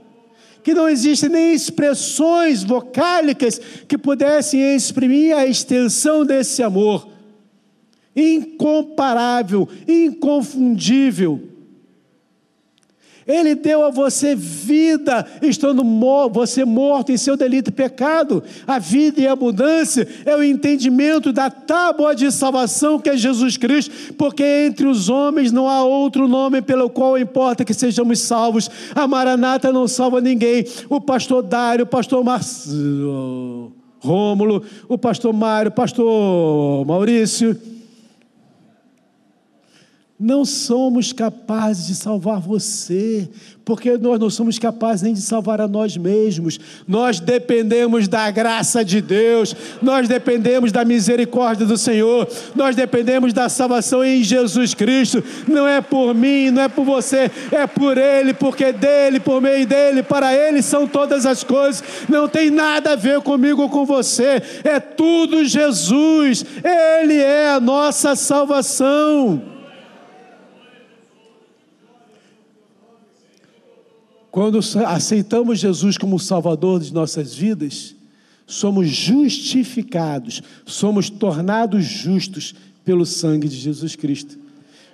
[0.63, 7.09] que não existem nem expressões vocálicas que pudessem exprimir a extensão desse amor.
[8.15, 11.52] Incomparável, inconfundível.
[13.27, 15.83] Ele deu a você vida, estando
[16.31, 18.43] você morto em seu delito e pecado.
[18.67, 23.57] A vida e a abundância é o entendimento da tábua de salvação que é Jesus
[23.57, 28.69] Cristo, porque entre os homens não há outro nome pelo qual importa que sejamos salvos.
[28.93, 30.65] A Maranata não salva ninguém.
[30.89, 32.23] O pastor Dário, o pastor
[33.99, 37.57] Rômulo, o pastor Mário, o pastor Maurício
[40.23, 43.29] não somos capazes de salvar você,
[43.65, 46.57] porque nós não somos capazes nem de salvar a nós mesmos.
[46.87, 53.49] Nós dependemos da graça de Deus, nós dependemos da misericórdia do Senhor, nós dependemos da
[53.49, 55.21] salvação em Jesus Cristo.
[55.45, 59.67] Não é por mim, não é por você, é por Ele, porque dele, por meio
[59.67, 61.83] dele, para Ele são todas as coisas.
[62.07, 67.59] Não tem nada a ver comigo ou com você, é tudo Jesus, Ele é a
[67.59, 69.52] nossa salvação.
[74.33, 77.95] Quando aceitamos Jesus como Salvador de nossas vidas,
[78.47, 84.35] somos justificados, somos tornados justos pelo sangue de Jesus Cristo.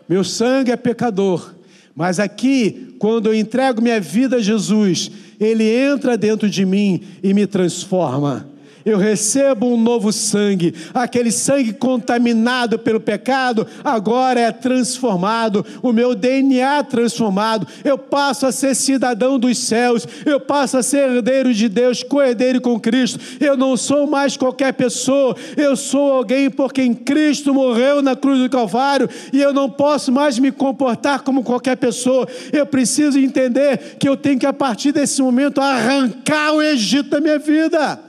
[0.10, 1.56] Meu sangue é pecador,
[1.96, 7.34] mas aqui, quando eu entrego minha vida a Jesus, Ele entra dentro de mim e
[7.34, 8.46] me transforma
[8.90, 10.74] eu recebo um novo sangue.
[10.94, 17.68] Aquele sangue contaminado pelo pecado agora é transformado, o meu DNA transformado.
[17.84, 22.62] Eu passo a ser cidadão dos céus, eu passo a ser herdeiro de Deus, co-herdeiro
[22.62, 23.20] com Cristo.
[23.40, 28.40] Eu não sou mais qualquer pessoa, eu sou alguém por quem Cristo morreu na cruz
[28.40, 32.28] do Calvário e eu não posso mais me comportar como qualquer pessoa.
[32.52, 37.22] Eu preciso entender que eu tenho que, a partir desse momento, arrancar o Egito da
[37.22, 38.09] minha vida.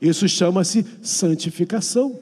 [0.00, 2.18] Isso chama-se santificação.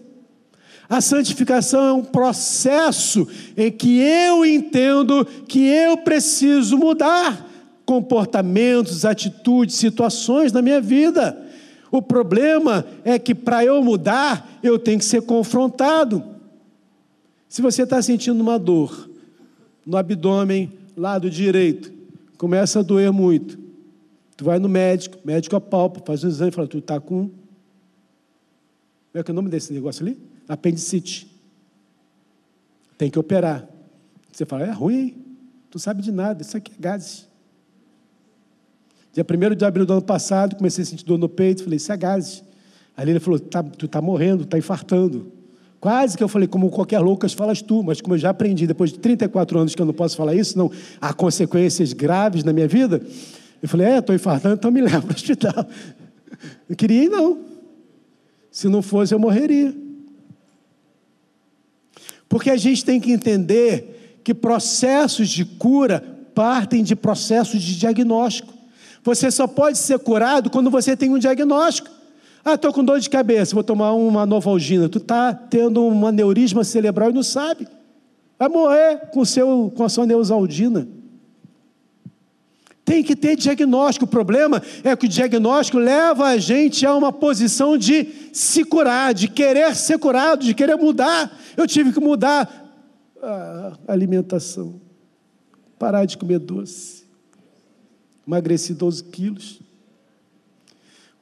[0.88, 7.50] A santificação é um processo em que eu entendo que eu preciso mudar
[7.86, 11.40] comportamentos, atitudes, situações na minha vida.
[11.90, 16.22] O problema é que para eu mudar, eu tenho que ser confrontado.
[17.48, 19.08] Se você está sentindo uma dor
[19.86, 21.92] no abdômen, lado direito,
[22.36, 23.58] começa a doer muito.
[24.36, 27.30] Tu vai no médico, médico apalpa, faz um exame e fala: tu está com
[29.14, 30.18] como é que é o nome desse negócio ali?
[30.48, 31.30] Apendicite.
[32.98, 33.64] Tem que operar.
[34.32, 35.14] Você fala, é ruim?
[35.70, 37.28] Tu sabe de nada, isso aqui é gases.
[39.12, 41.92] Dia 1 de abril do ano passado, comecei a sentir dor no peito, falei, isso
[41.92, 42.42] é gases.
[42.96, 45.30] Aí ele falou, tá, tu está morrendo, está infartando.
[45.78, 48.90] Quase que eu falei, como qualquer loucas falas tu, mas como eu já aprendi, depois
[48.92, 52.66] de 34 anos que eu não posso falar isso, não, há consequências graves na minha
[52.66, 53.00] vida,
[53.62, 55.68] eu falei, é, estou infartando, então me leva para o hospital.
[56.68, 57.53] Eu queria ir, não.
[58.54, 59.74] Se não fosse, eu morreria.
[62.28, 66.00] Porque a gente tem que entender que processos de cura
[66.32, 68.54] partem de processos de diagnóstico.
[69.02, 71.90] Você só pode ser curado quando você tem um diagnóstico.
[72.44, 74.88] Ah, estou com dor de cabeça, vou tomar uma novalgina.
[74.88, 77.66] Tu está tendo um aneurisma cerebral e não sabe.
[78.38, 80.86] Vai morrer com, seu, com a sua neusaldina.
[82.84, 84.04] Tem que ter diagnóstico.
[84.04, 89.14] O problema é que o diagnóstico leva a gente a uma posição de se curar,
[89.14, 91.34] de querer ser curado, de querer mudar.
[91.56, 92.62] Eu tive que mudar
[93.22, 94.80] a alimentação,
[95.78, 97.04] parar de comer doce.
[98.26, 99.60] Emagreci 12 quilos.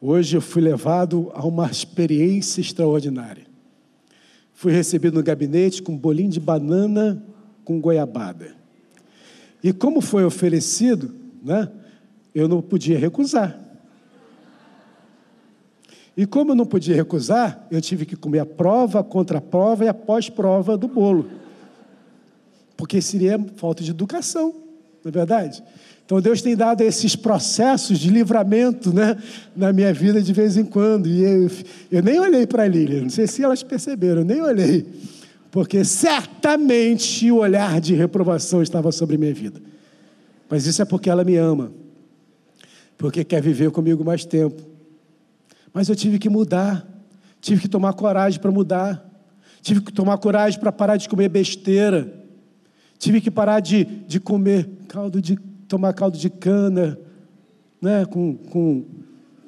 [0.01, 3.47] Hoje eu fui levado a uma experiência extraordinária.
[4.53, 7.25] Fui recebido no gabinete com um bolinho de banana
[7.65, 8.55] com goiabada.
[9.63, 11.69] E como foi oferecido, né,
[12.35, 13.59] eu não podia recusar.
[16.17, 19.89] E como eu não podia recusar, eu tive que comer a prova, a prova e
[19.89, 21.27] a pós-prova do bolo.
[22.77, 24.53] Porque seria falta de educação,
[25.03, 25.63] não é verdade?
[26.05, 29.17] Então Deus tem dado esses processos de livramento né,
[29.57, 31.09] na minha vida de vez em quando.
[31.09, 31.51] E eu,
[31.91, 34.85] eu nem olhei para a Lília, não sei se elas perceberam, eu nem olhei.
[35.51, 39.61] Porque certamente o olhar de reprovação estava sobre minha vida.
[40.49, 41.73] Mas isso é porque ela me ama,
[42.99, 44.73] porque quer viver comigo mais tempo
[45.73, 46.87] mas eu tive que mudar,
[47.41, 49.05] tive que tomar coragem para mudar,
[49.63, 52.13] tive que tomar coragem para parar de comer besteira,
[52.99, 55.37] tive que parar de, de comer caldo de
[55.67, 56.99] tomar caldo de cana,
[57.81, 58.85] né, com, com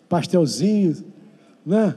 [0.08, 0.96] pastelzinho,
[1.64, 1.94] né,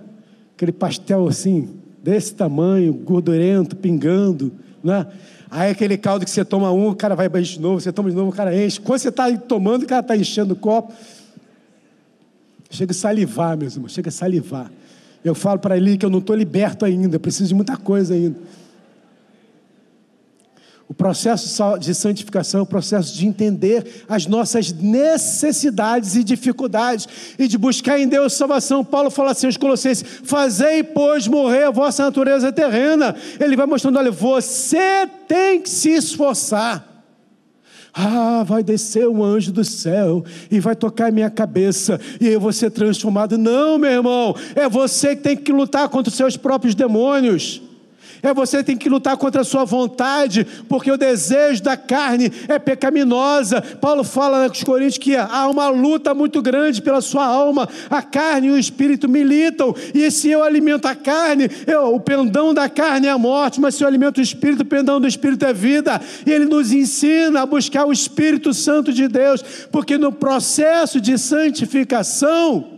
[0.53, 1.69] aquele pastel assim
[2.03, 4.51] desse tamanho, gordurento, pingando,
[4.83, 5.07] né?
[5.49, 8.15] Aí aquele caldo que você toma um, o cara vai de novo, você toma de
[8.15, 8.79] novo, o cara enche.
[8.79, 10.93] Quando você está tomando, o cara está enchendo o copo.
[12.69, 14.69] Chega a salivar, meus irmãos, chega a salivar.
[15.23, 18.35] Eu falo para ele que eu não estou liberto ainda, preciso de muita coisa ainda.
[20.89, 27.45] O processo de santificação é o processo de entender as nossas necessidades e dificuldades e
[27.45, 28.85] de buscar em Deus salvação.
[28.85, 33.13] Paulo fala assim aos Colossenses: Fazei, pois, morrer a vossa natureza terrena.
[33.37, 36.87] Ele vai mostrando: olha, você tem que se esforçar.
[37.93, 42.53] Ah, vai descer um anjo do céu e vai tocar minha cabeça e eu vou
[42.53, 43.37] ser transformado.
[43.37, 47.61] Não, meu irmão, é você que tem que lutar contra os seus próprios demônios.
[48.21, 52.57] É você tem que lutar contra a sua vontade, porque o desejo da carne é
[52.59, 53.61] pecaminosa.
[53.61, 57.67] Paulo fala nos Coríntios que há uma luta muito grande pela sua alma.
[57.89, 62.53] A carne e o espírito militam, e se eu alimento a carne, eu, o pendão
[62.53, 65.45] da carne é a morte, mas se eu alimento o espírito, o pendão do espírito
[65.45, 66.01] é vida.
[66.25, 71.17] E ele nos ensina a buscar o Espírito Santo de Deus, porque no processo de
[71.17, 72.76] santificação,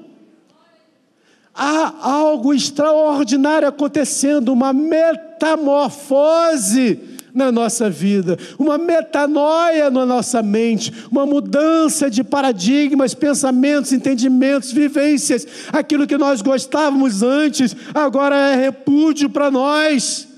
[1.53, 6.99] há algo extraordinário acontecendo, uma metamorfose
[7.33, 15.45] na nossa vida, uma metanoia na nossa mente, uma mudança de paradigmas, pensamentos, entendimentos, vivências.
[15.71, 20.28] Aquilo que nós gostávamos antes, agora é repúdio para nós.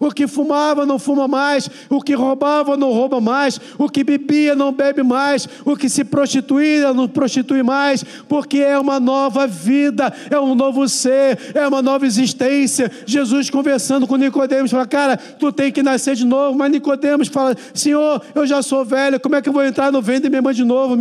[0.00, 4.54] O que fumava não fuma mais, o que roubava não rouba mais, o que bebia
[4.54, 10.10] não bebe mais, o que se prostituía não prostitui mais, porque é uma nova vida,
[10.30, 12.90] é um novo ser, é uma nova existência.
[13.04, 16.56] Jesus conversando com Nicodemos, fala: "Cara, tu tem que nascer de novo".
[16.56, 20.00] Mas Nicodemos fala: "Senhor, eu já sou velho, como é que eu vou entrar no
[20.00, 20.96] ventre da minha mãe de novo?"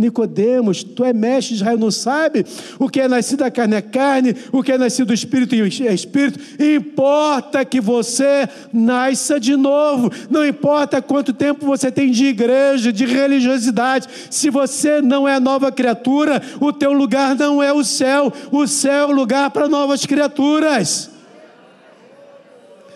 [0.00, 2.46] Nicodemos, tu é mestre de Israel, não sabe?
[2.78, 5.94] O que é nascido da carne é carne, o que é nascido do espírito é
[5.94, 6.40] espírito.
[6.62, 10.10] Importa que você nasça de novo.
[10.30, 14.08] Não importa quanto tempo você tem de igreja, de religiosidade.
[14.30, 18.32] Se você não é nova criatura, o teu lugar não é o céu.
[18.50, 21.10] O céu é o lugar para novas criaturas.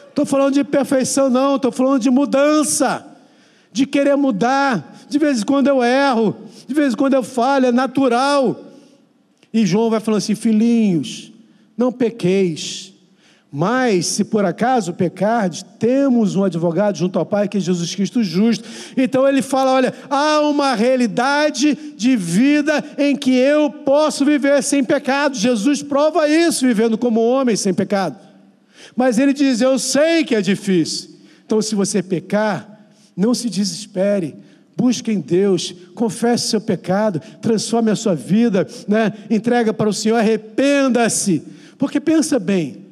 [0.08, 3.04] Estou falando de perfeição, não, estou falando de mudança,
[3.72, 4.94] de querer mudar.
[5.08, 6.36] De vez em quando eu erro,
[6.66, 8.60] de vez em quando eu falho, é natural.
[9.52, 11.32] E João vai falando assim: filhinhos,
[11.76, 12.92] não pequeis.
[13.56, 18.20] Mas, se por acaso pecardes, temos um advogado junto ao Pai, que é Jesus Cristo
[18.20, 18.64] justo.
[18.96, 24.82] Então ele fala: olha, há uma realidade de vida em que eu posso viver sem
[24.82, 25.36] pecado.
[25.36, 28.18] Jesus prova isso, vivendo como homem sem pecado.
[28.96, 31.10] Mas ele diz: eu sei que é difícil.
[31.46, 34.34] Então, se você pecar, não se desespere,
[34.84, 39.14] Busque em Deus, confesse seu pecado, transforme a sua vida, né?
[39.30, 41.42] entrega para o Senhor, arrependa-se.
[41.78, 42.84] Porque pensa bem,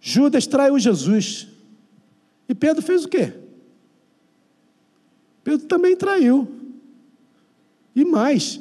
[0.00, 1.46] Judas traiu Jesus.
[2.48, 3.34] E Pedro fez o quê?
[5.44, 6.48] Pedro também traiu.
[7.94, 8.58] E mais,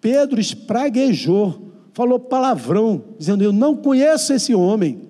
[0.00, 5.02] Pedro espraguejou, falou palavrão, dizendo: Eu não conheço esse homem.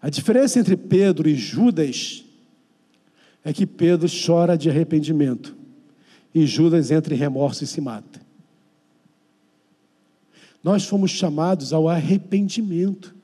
[0.00, 2.21] A diferença entre Pedro e Judas
[3.44, 5.56] é que Pedro chora de arrependimento
[6.34, 8.20] e Judas entra em remorso e se mata.
[10.62, 13.14] Nós fomos chamados ao arrependimento.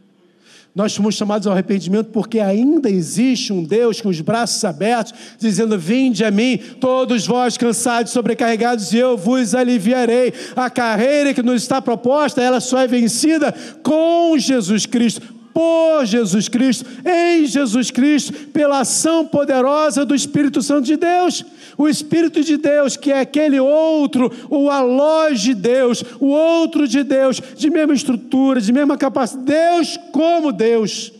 [0.74, 5.78] Nós fomos chamados ao arrependimento porque ainda existe um Deus com os braços abertos, dizendo:
[5.78, 10.32] Vinde a mim, todos vós cansados, sobrecarregados, e eu vos aliviarei.
[10.54, 13.52] A carreira que nos está proposta, ela só é vencida
[13.82, 20.86] com Jesus Cristo, por Jesus Cristo, em Jesus Cristo, pela ação poderosa do Espírito Santo
[20.86, 21.44] de Deus.
[21.76, 27.02] O Espírito de Deus, que é aquele outro, o alóis de Deus, o outro de
[27.02, 31.12] Deus, de mesma estrutura, de mesma capacidade, Deus como Deus,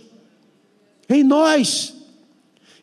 [1.09, 1.98] em nós.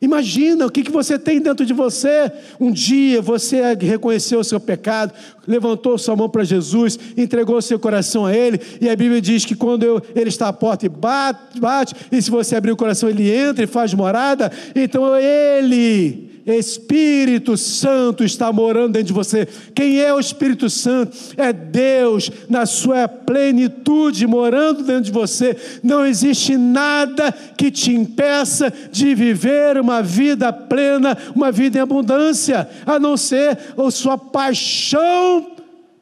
[0.01, 2.31] Imagina o que, que você tem dentro de você.
[2.59, 5.13] Um dia você reconheceu o seu pecado,
[5.47, 9.55] levantou sua mão para Jesus, entregou seu coração a Ele, e a Bíblia diz que
[9.55, 13.09] quando eu, Ele está à porta e bate, bate, e se você abrir o coração,
[13.09, 19.47] Ele entra e faz morada, então Ele Espírito Santo está morando dentro de você.
[19.73, 21.17] Quem é o Espírito Santo?
[21.35, 25.57] É Deus na sua plenitude morando dentro de você.
[25.81, 32.69] Não existe nada que te impeça de viver uma vida plena, uma vida em abundância,
[32.85, 35.55] a não ser a sua paixão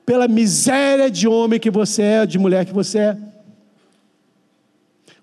[0.06, 3.18] pela miséria de homem que você é, de mulher que você é.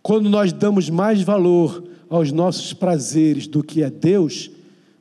[0.02, 4.50] Quando nós damos mais valor aos nossos prazeres do que a Deus,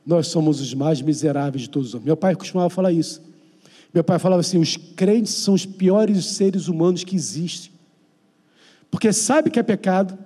[0.04, 2.06] nós somos os mais miseráveis de todos os homens.
[2.06, 3.22] Meu pai costumava falar isso.
[3.92, 7.72] Meu pai falava assim: os crentes são os piores seres humanos que existem.
[8.90, 10.18] Porque sabe que é pecado,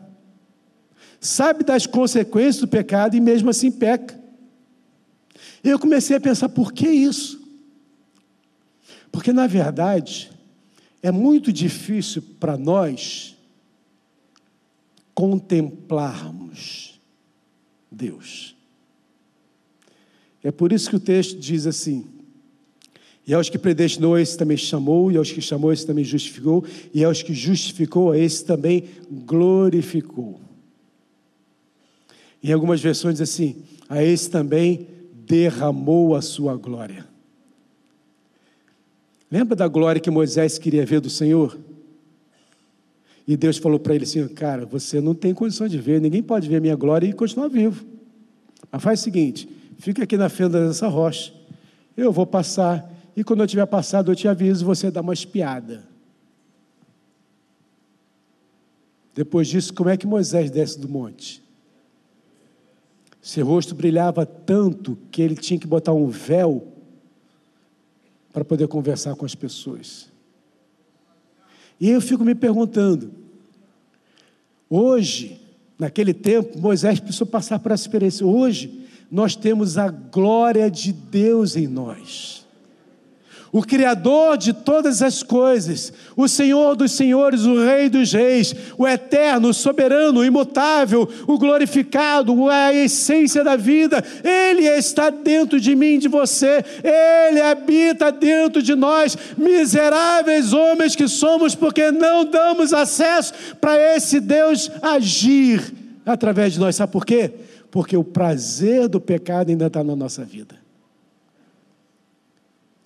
[1.20, 4.18] sabe das consequências do pecado e mesmo assim peca.
[5.62, 7.42] Eu comecei a pensar: por que isso?
[9.10, 10.30] Porque, na verdade,
[11.02, 13.36] é muito difícil para nós
[15.14, 17.00] contemplarmos
[17.90, 18.56] Deus.
[20.44, 22.04] É por isso que o texto diz assim:
[23.26, 27.02] E aos que predestinou, esse também chamou, e aos que chamou, esse também justificou, e
[27.02, 30.38] aos que justificou, a esse também glorificou.
[32.42, 33.56] Em algumas versões diz assim:
[33.88, 34.86] A esse também
[35.26, 37.06] derramou a sua glória.
[39.30, 41.58] Lembra da glória que Moisés queria ver do Senhor?
[43.26, 46.46] E Deus falou para ele assim: Cara, você não tem condição de ver, ninguém pode
[46.50, 47.82] ver minha glória e continuar vivo.
[48.70, 49.48] Mas faz o seguinte:
[49.78, 51.32] fica aqui na fenda dessa rocha.
[51.96, 55.84] Eu vou passar, e quando eu tiver passado, eu te aviso, você dá uma espiada.
[59.14, 61.42] Depois disso, como é que Moisés desce do monte?
[63.22, 66.66] Seu rosto brilhava tanto que ele tinha que botar um véu
[68.32, 70.12] para poder conversar com as pessoas.
[71.80, 73.12] E eu fico me perguntando,
[74.68, 75.40] hoje,
[75.78, 78.26] naquele tempo, Moisés precisou passar por essa experiência.
[78.26, 78.83] Hoje,
[79.14, 82.44] nós temos a glória de Deus em nós.
[83.52, 88.84] O Criador de todas as coisas, o Senhor dos Senhores, o Rei dos Reis, o
[88.84, 95.96] Eterno, Soberano, o Imutável, o Glorificado, a essência da vida, Ele está dentro de mim,
[96.00, 103.32] de você, Ele habita dentro de nós, miseráveis homens que somos, porque não damos acesso
[103.60, 105.72] para esse Deus agir
[106.04, 106.74] através de nós.
[106.74, 107.30] Sabe por quê?
[107.74, 110.54] Porque o prazer do pecado ainda está na nossa vida.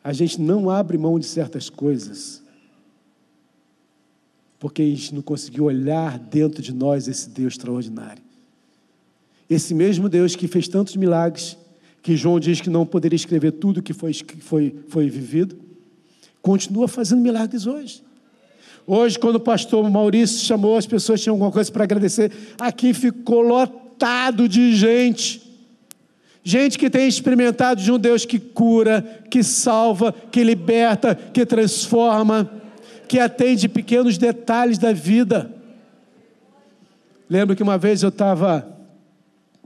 [0.02, 2.42] A gente não abre mão de certas coisas,
[4.58, 8.22] porque a gente não conseguiu olhar dentro de nós esse Deus extraordinário.
[9.50, 11.58] Esse mesmo Deus que fez tantos milagres,
[12.00, 15.54] que João diz que não poderia escrever tudo que foi, que foi, foi vivido,
[16.40, 18.02] continua fazendo milagres hoje.
[18.86, 23.42] Hoje, quando o pastor Maurício chamou, as pessoas tinham alguma coisa para agradecer, aqui ficou
[23.42, 25.42] lotado lotado de gente.
[26.44, 32.48] Gente que tem experimentado de um Deus que cura, que salva, que liberta, que transforma,
[33.08, 35.52] que atende pequenos detalhes da vida.
[37.28, 38.76] Lembro que uma vez eu estava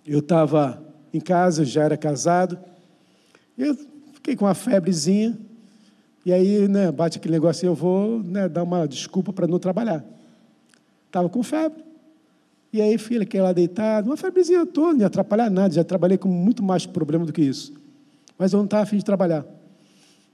[0.05, 0.83] eu estava
[1.15, 2.59] em casa, já era casado,
[3.57, 3.77] eu
[4.15, 5.39] fiquei com uma febrezinha,
[6.27, 10.05] e aí, né, bate aquele negócio, eu vou né, dar uma desculpa para não trabalhar.
[11.07, 11.92] Estava com febre.
[12.73, 16.17] E aí, filha, que lá deitado, uma febrezinha toda, não ia atrapalhar nada, já trabalhei
[16.17, 17.75] com muito mais problema do que isso.
[18.39, 19.45] Mas eu não estava afim de trabalhar.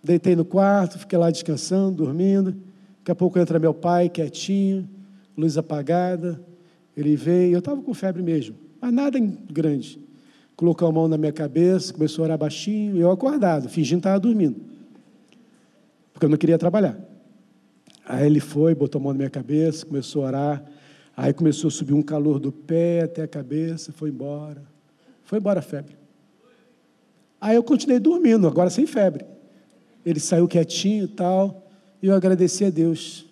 [0.03, 2.53] Deitei no quarto, fiquei lá descansando, dormindo.
[2.99, 4.89] Daqui a pouco entra meu pai, quietinho,
[5.37, 6.41] luz apagada.
[6.97, 10.01] Ele veio, eu estava com febre mesmo, mas nada grande.
[10.55, 14.21] Colocou a mão na minha cabeça, começou a orar baixinho, eu acordado, fingindo que estava
[14.21, 14.61] dormindo.
[16.13, 16.99] Porque eu não queria trabalhar.
[18.05, 20.65] Aí ele foi, botou a mão na minha cabeça, começou a orar.
[21.19, 24.63] Aí começou a subir um calor do pé até a cabeça, foi embora.
[25.25, 25.97] Foi embora a febre.
[27.41, 29.25] Aí eu continuei dormindo, agora sem febre.
[30.07, 31.67] Ele saiu quietinho e tal,
[32.01, 33.27] e eu agradeci a Deus.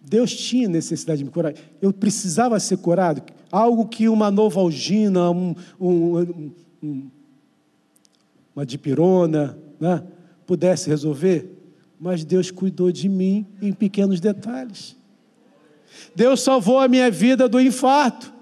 [0.00, 1.52] Deus tinha necessidade de me curar.
[1.82, 3.22] Eu precisava ser curado.
[3.52, 6.50] Algo que uma novalgina, um, um,
[6.82, 7.10] um,
[8.56, 10.02] uma dipirona, né,
[10.46, 11.46] pudesse resolver
[11.98, 14.96] mas Deus cuidou de mim em pequenos detalhes.
[16.14, 18.32] Deus salvou a minha vida do infarto.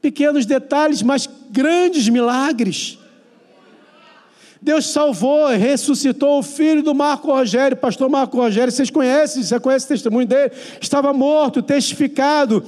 [0.00, 2.98] Pequenos detalhes, mas grandes milagres.
[4.60, 9.84] Deus salvou, ressuscitou o filho do Marco Rogério, pastor Marco Rogério, vocês conhecem, você conhece
[9.84, 10.52] o testemunho dele?
[10.80, 12.64] Estava morto, testificado,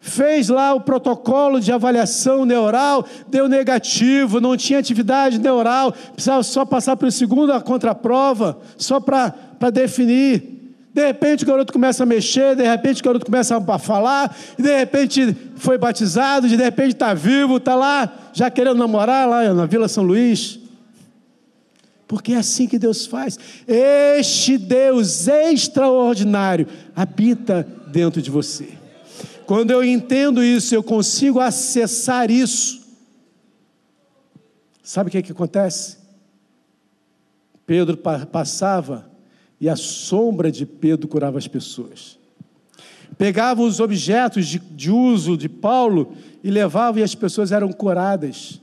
[0.00, 6.64] fez lá o protocolo de avaliação neural, deu negativo, não tinha atividade neural, precisava só
[6.64, 9.34] passar para o segundo a contraprova, só para
[9.72, 10.56] definir.
[10.94, 14.62] De repente o garoto começa a mexer, de repente o garoto começa a falar, e
[14.62, 19.66] de repente foi batizado, de repente está vivo, está lá já querendo namorar lá na
[19.66, 20.58] Vila São Luís.
[22.06, 23.38] Porque é assim que Deus faz.
[23.66, 28.77] Este Deus extraordinário habita dentro de você.
[29.48, 32.86] Quando eu entendo isso, eu consigo acessar isso.
[34.82, 35.96] Sabe o que, é que acontece?
[37.64, 39.10] Pedro passava
[39.58, 42.18] e a sombra de Pedro curava as pessoas.
[43.16, 46.12] Pegava os objetos de, de uso de Paulo
[46.44, 48.60] e levava e as pessoas eram curadas.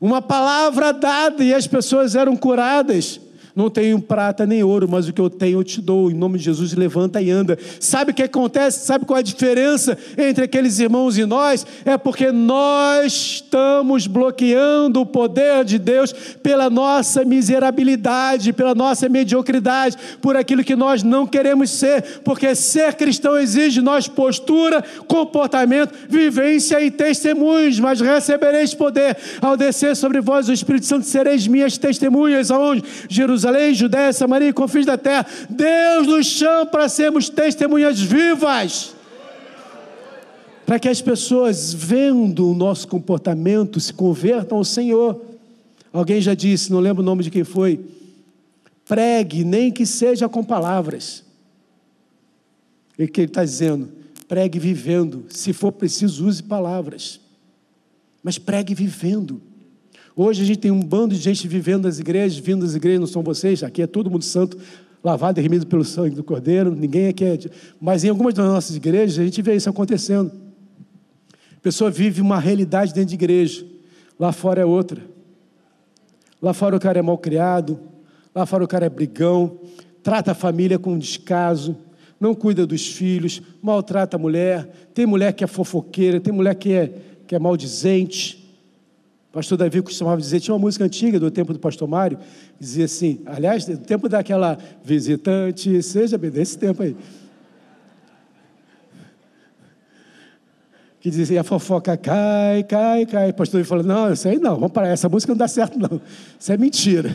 [0.00, 3.20] Uma palavra dada e as pessoas eram curadas.
[3.54, 6.10] Não tenho prata nem ouro, mas o que eu tenho eu te dou.
[6.10, 7.58] Em nome de Jesus, levanta e anda.
[7.78, 8.86] Sabe o que acontece?
[8.86, 11.66] Sabe qual é a diferença entre aqueles irmãos e nós?
[11.84, 19.98] É porque nós estamos bloqueando o poder de Deus pela nossa miserabilidade, pela nossa mediocridade,
[20.22, 22.20] por aquilo que nós não queremos ser.
[22.24, 27.78] Porque ser cristão exige nós postura, comportamento, vivência e testemunhos.
[27.78, 32.50] Mas recebereis poder ao descer sobre vós o Espírito Santo, sereis minhas testemunhas.
[32.50, 32.82] Aonde?
[33.10, 35.26] Jerusalém Jerusalém, Judéia, Samaria e confins da terra.
[35.50, 38.94] Deus nos chama para sermos testemunhas vivas.
[40.64, 45.20] Para que as pessoas, vendo o nosso comportamento, se convertam ao Senhor.
[45.92, 47.80] Alguém já disse, não lembro o nome de quem foi.
[48.86, 51.24] Pregue, nem que seja com palavras.
[52.96, 53.90] E que ele está dizendo?
[54.28, 55.26] Pregue vivendo.
[55.30, 57.20] Se for preciso, use palavras.
[58.22, 59.42] Mas pregue vivendo.
[60.14, 63.06] Hoje a gente tem um bando de gente vivendo nas igrejas, vindo das igrejas, não
[63.06, 64.58] são vocês, aqui é todo mundo santo,
[65.02, 67.38] lavado e remido pelo sangue do Cordeiro, ninguém aqui é.
[67.80, 70.30] Mas em algumas das nossas igrejas a gente vê isso acontecendo.
[71.56, 73.64] A pessoa vive uma realidade dentro de igreja,
[74.20, 75.00] lá fora é outra.
[76.42, 77.80] Lá fora o cara é mal criado,
[78.34, 79.60] lá fora o cara é brigão,
[80.02, 81.74] trata a família com descaso,
[82.20, 86.72] não cuida dos filhos, maltrata a mulher, tem mulher que é fofoqueira, tem mulher que
[86.72, 86.92] é,
[87.26, 88.41] que é maldizente
[89.32, 92.18] pastor Davi costumava dizer, tinha uma música antiga do tempo do pastor Mário,
[92.60, 96.94] dizia assim, aliás, do tempo daquela visitante, seja bem desse tempo aí.
[101.00, 103.30] Que dizia, a fofoca cai, cai, cai.
[103.30, 105.78] O pastor Davi falou, não, isso aí não, vamos parar, essa música não dá certo
[105.78, 106.00] não,
[106.38, 107.12] isso é mentira.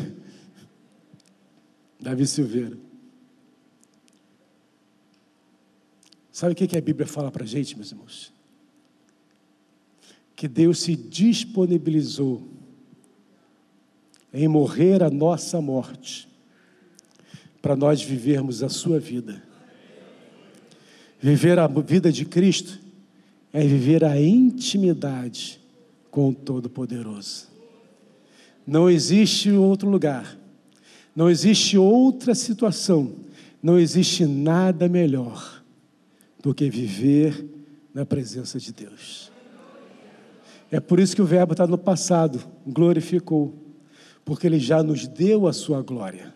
[2.01, 2.77] Davi Silveira.
[6.31, 8.36] Sabe o que a Bíblia fala para a gente, meus irmãos?
[10.37, 12.47] Que Deus se disponibilizou
[14.31, 16.29] em morrer a nossa morte,
[17.59, 19.41] para nós vivermos a sua vida.
[21.19, 22.79] Viver a vida de Cristo
[23.51, 25.59] é viver a intimidade
[26.11, 27.47] com o Todo-Poderoso.
[28.65, 30.37] Não existe outro lugar,
[31.15, 33.15] não existe outra situação,
[33.61, 35.63] não existe nada melhor
[36.43, 37.43] do que viver
[37.91, 39.35] na presença de Deus.
[40.71, 43.53] É por isso que o Verbo está no passado, glorificou,
[44.25, 46.33] porque ele já nos deu a sua glória.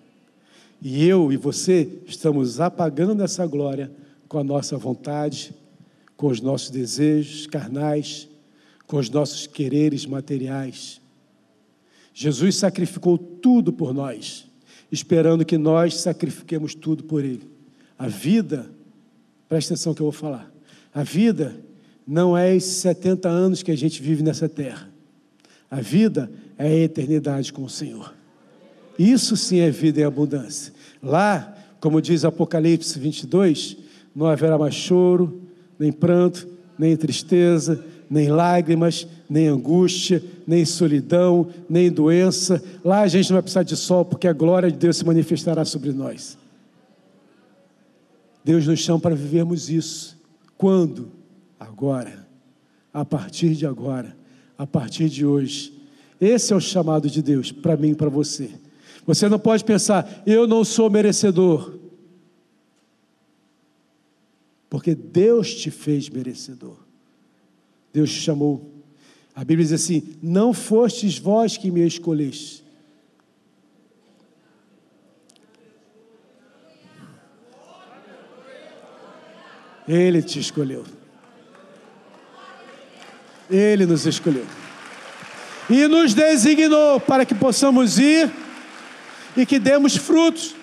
[0.81, 3.91] E eu e você estamos apagando essa glória
[4.27, 5.53] com a nossa vontade,
[6.15, 8.29] com os nossos desejos carnais,
[8.87, 11.01] com os nossos quereres materiais.
[12.13, 14.47] Jesus sacrificou tudo por nós,
[14.91, 17.49] esperando que nós sacrifiquemos tudo por Ele.
[17.97, 18.69] A vida,
[19.47, 20.51] presta atenção que eu vou falar,
[20.93, 21.55] a vida
[22.11, 24.89] não é esses 70 anos que a gente vive nessa terra.
[25.69, 28.13] A vida é a eternidade com o Senhor.
[28.99, 30.73] Isso sim é vida em abundância.
[31.01, 33.77] Lá, como diz Apocalipse 22,
[34.13, 35.41] não haverá mais choro,
[35.79, 42.61] nem pranto, nem tristeza, nem lágrimas, nem angústia, nem solidão, nem doença.
[42.83, 45.63] Lá a gente não vai precisar de sol, porque a glória de Deus se manifestará
[45.63, 46.37] sobre nós.
[48.43, 50.19] Deus nos chama para vivermos isso.
[50.57, 51.20] Quando?
[51.61, 52.27] Agora,
[52.91, 54.17] a partir de agora,
[54.57, 55.71] a partir de hoje.
[56.19, 58.49] Esse é o chamado de Deus para mim e para você.
[59.05, 61.77] Você não pode pensar, eu não sou merecedor.
[64.69, 66.77] Porque Deus te fez merecedor.
[67.93, 68.71] Deus te chamou.
[69.35, 72.63] A Bíblia diz assim: Não fostes vós que me escolheste,
[79.87, 81.00] Ele te escolheu.
[83.51, 84.45] Ele nos escolheu.
[85.69, 88.31] E nos designou para que possamos ir
[89.35, 90.55] e que demos frutos.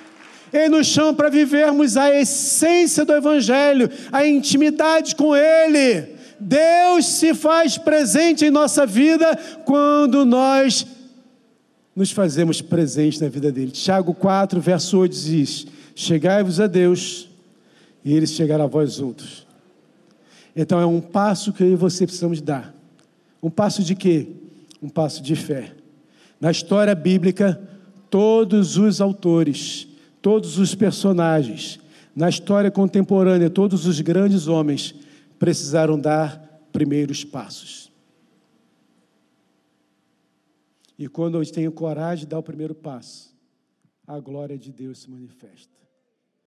[0.52, 6.16] Ele nos chama para vivermos a essência do Evangelho, a intimidade com Ele.
[6.40, 10.86] Deus se faz presente em nossa vida quando nós
[11.94, 13.72] nos fazemos presentes na vida dele.
[13.72, 15.66] Tiago 4, verso 8 diz:
[15.96, 17.28] Chegai-vos a Deus,
[18.04, 19.46] e ele chegará a vós outros.
[20.54, 22.77] Então é um passo que eu e você precisamos dar.
[23.42, 24.28] Um passo de quê?
[24.82, 25.74] Um passo de fé.
[26.40, 27.60] Na história bíblica,
[28.10, 29.88] todos os autores,
[30.20, 31.80] todos os personagens,
[32.14, 34.94] na história contemporânea, todos os grandes homens
[35.38, 36.38] precisaram dar
[36.72, 37.92] primeiros passos.
[40.98, 43.32] E quando eu tenho coragem de dar o primeiro passo,
[44.06, 45.77] a glória de Deus se manifesta.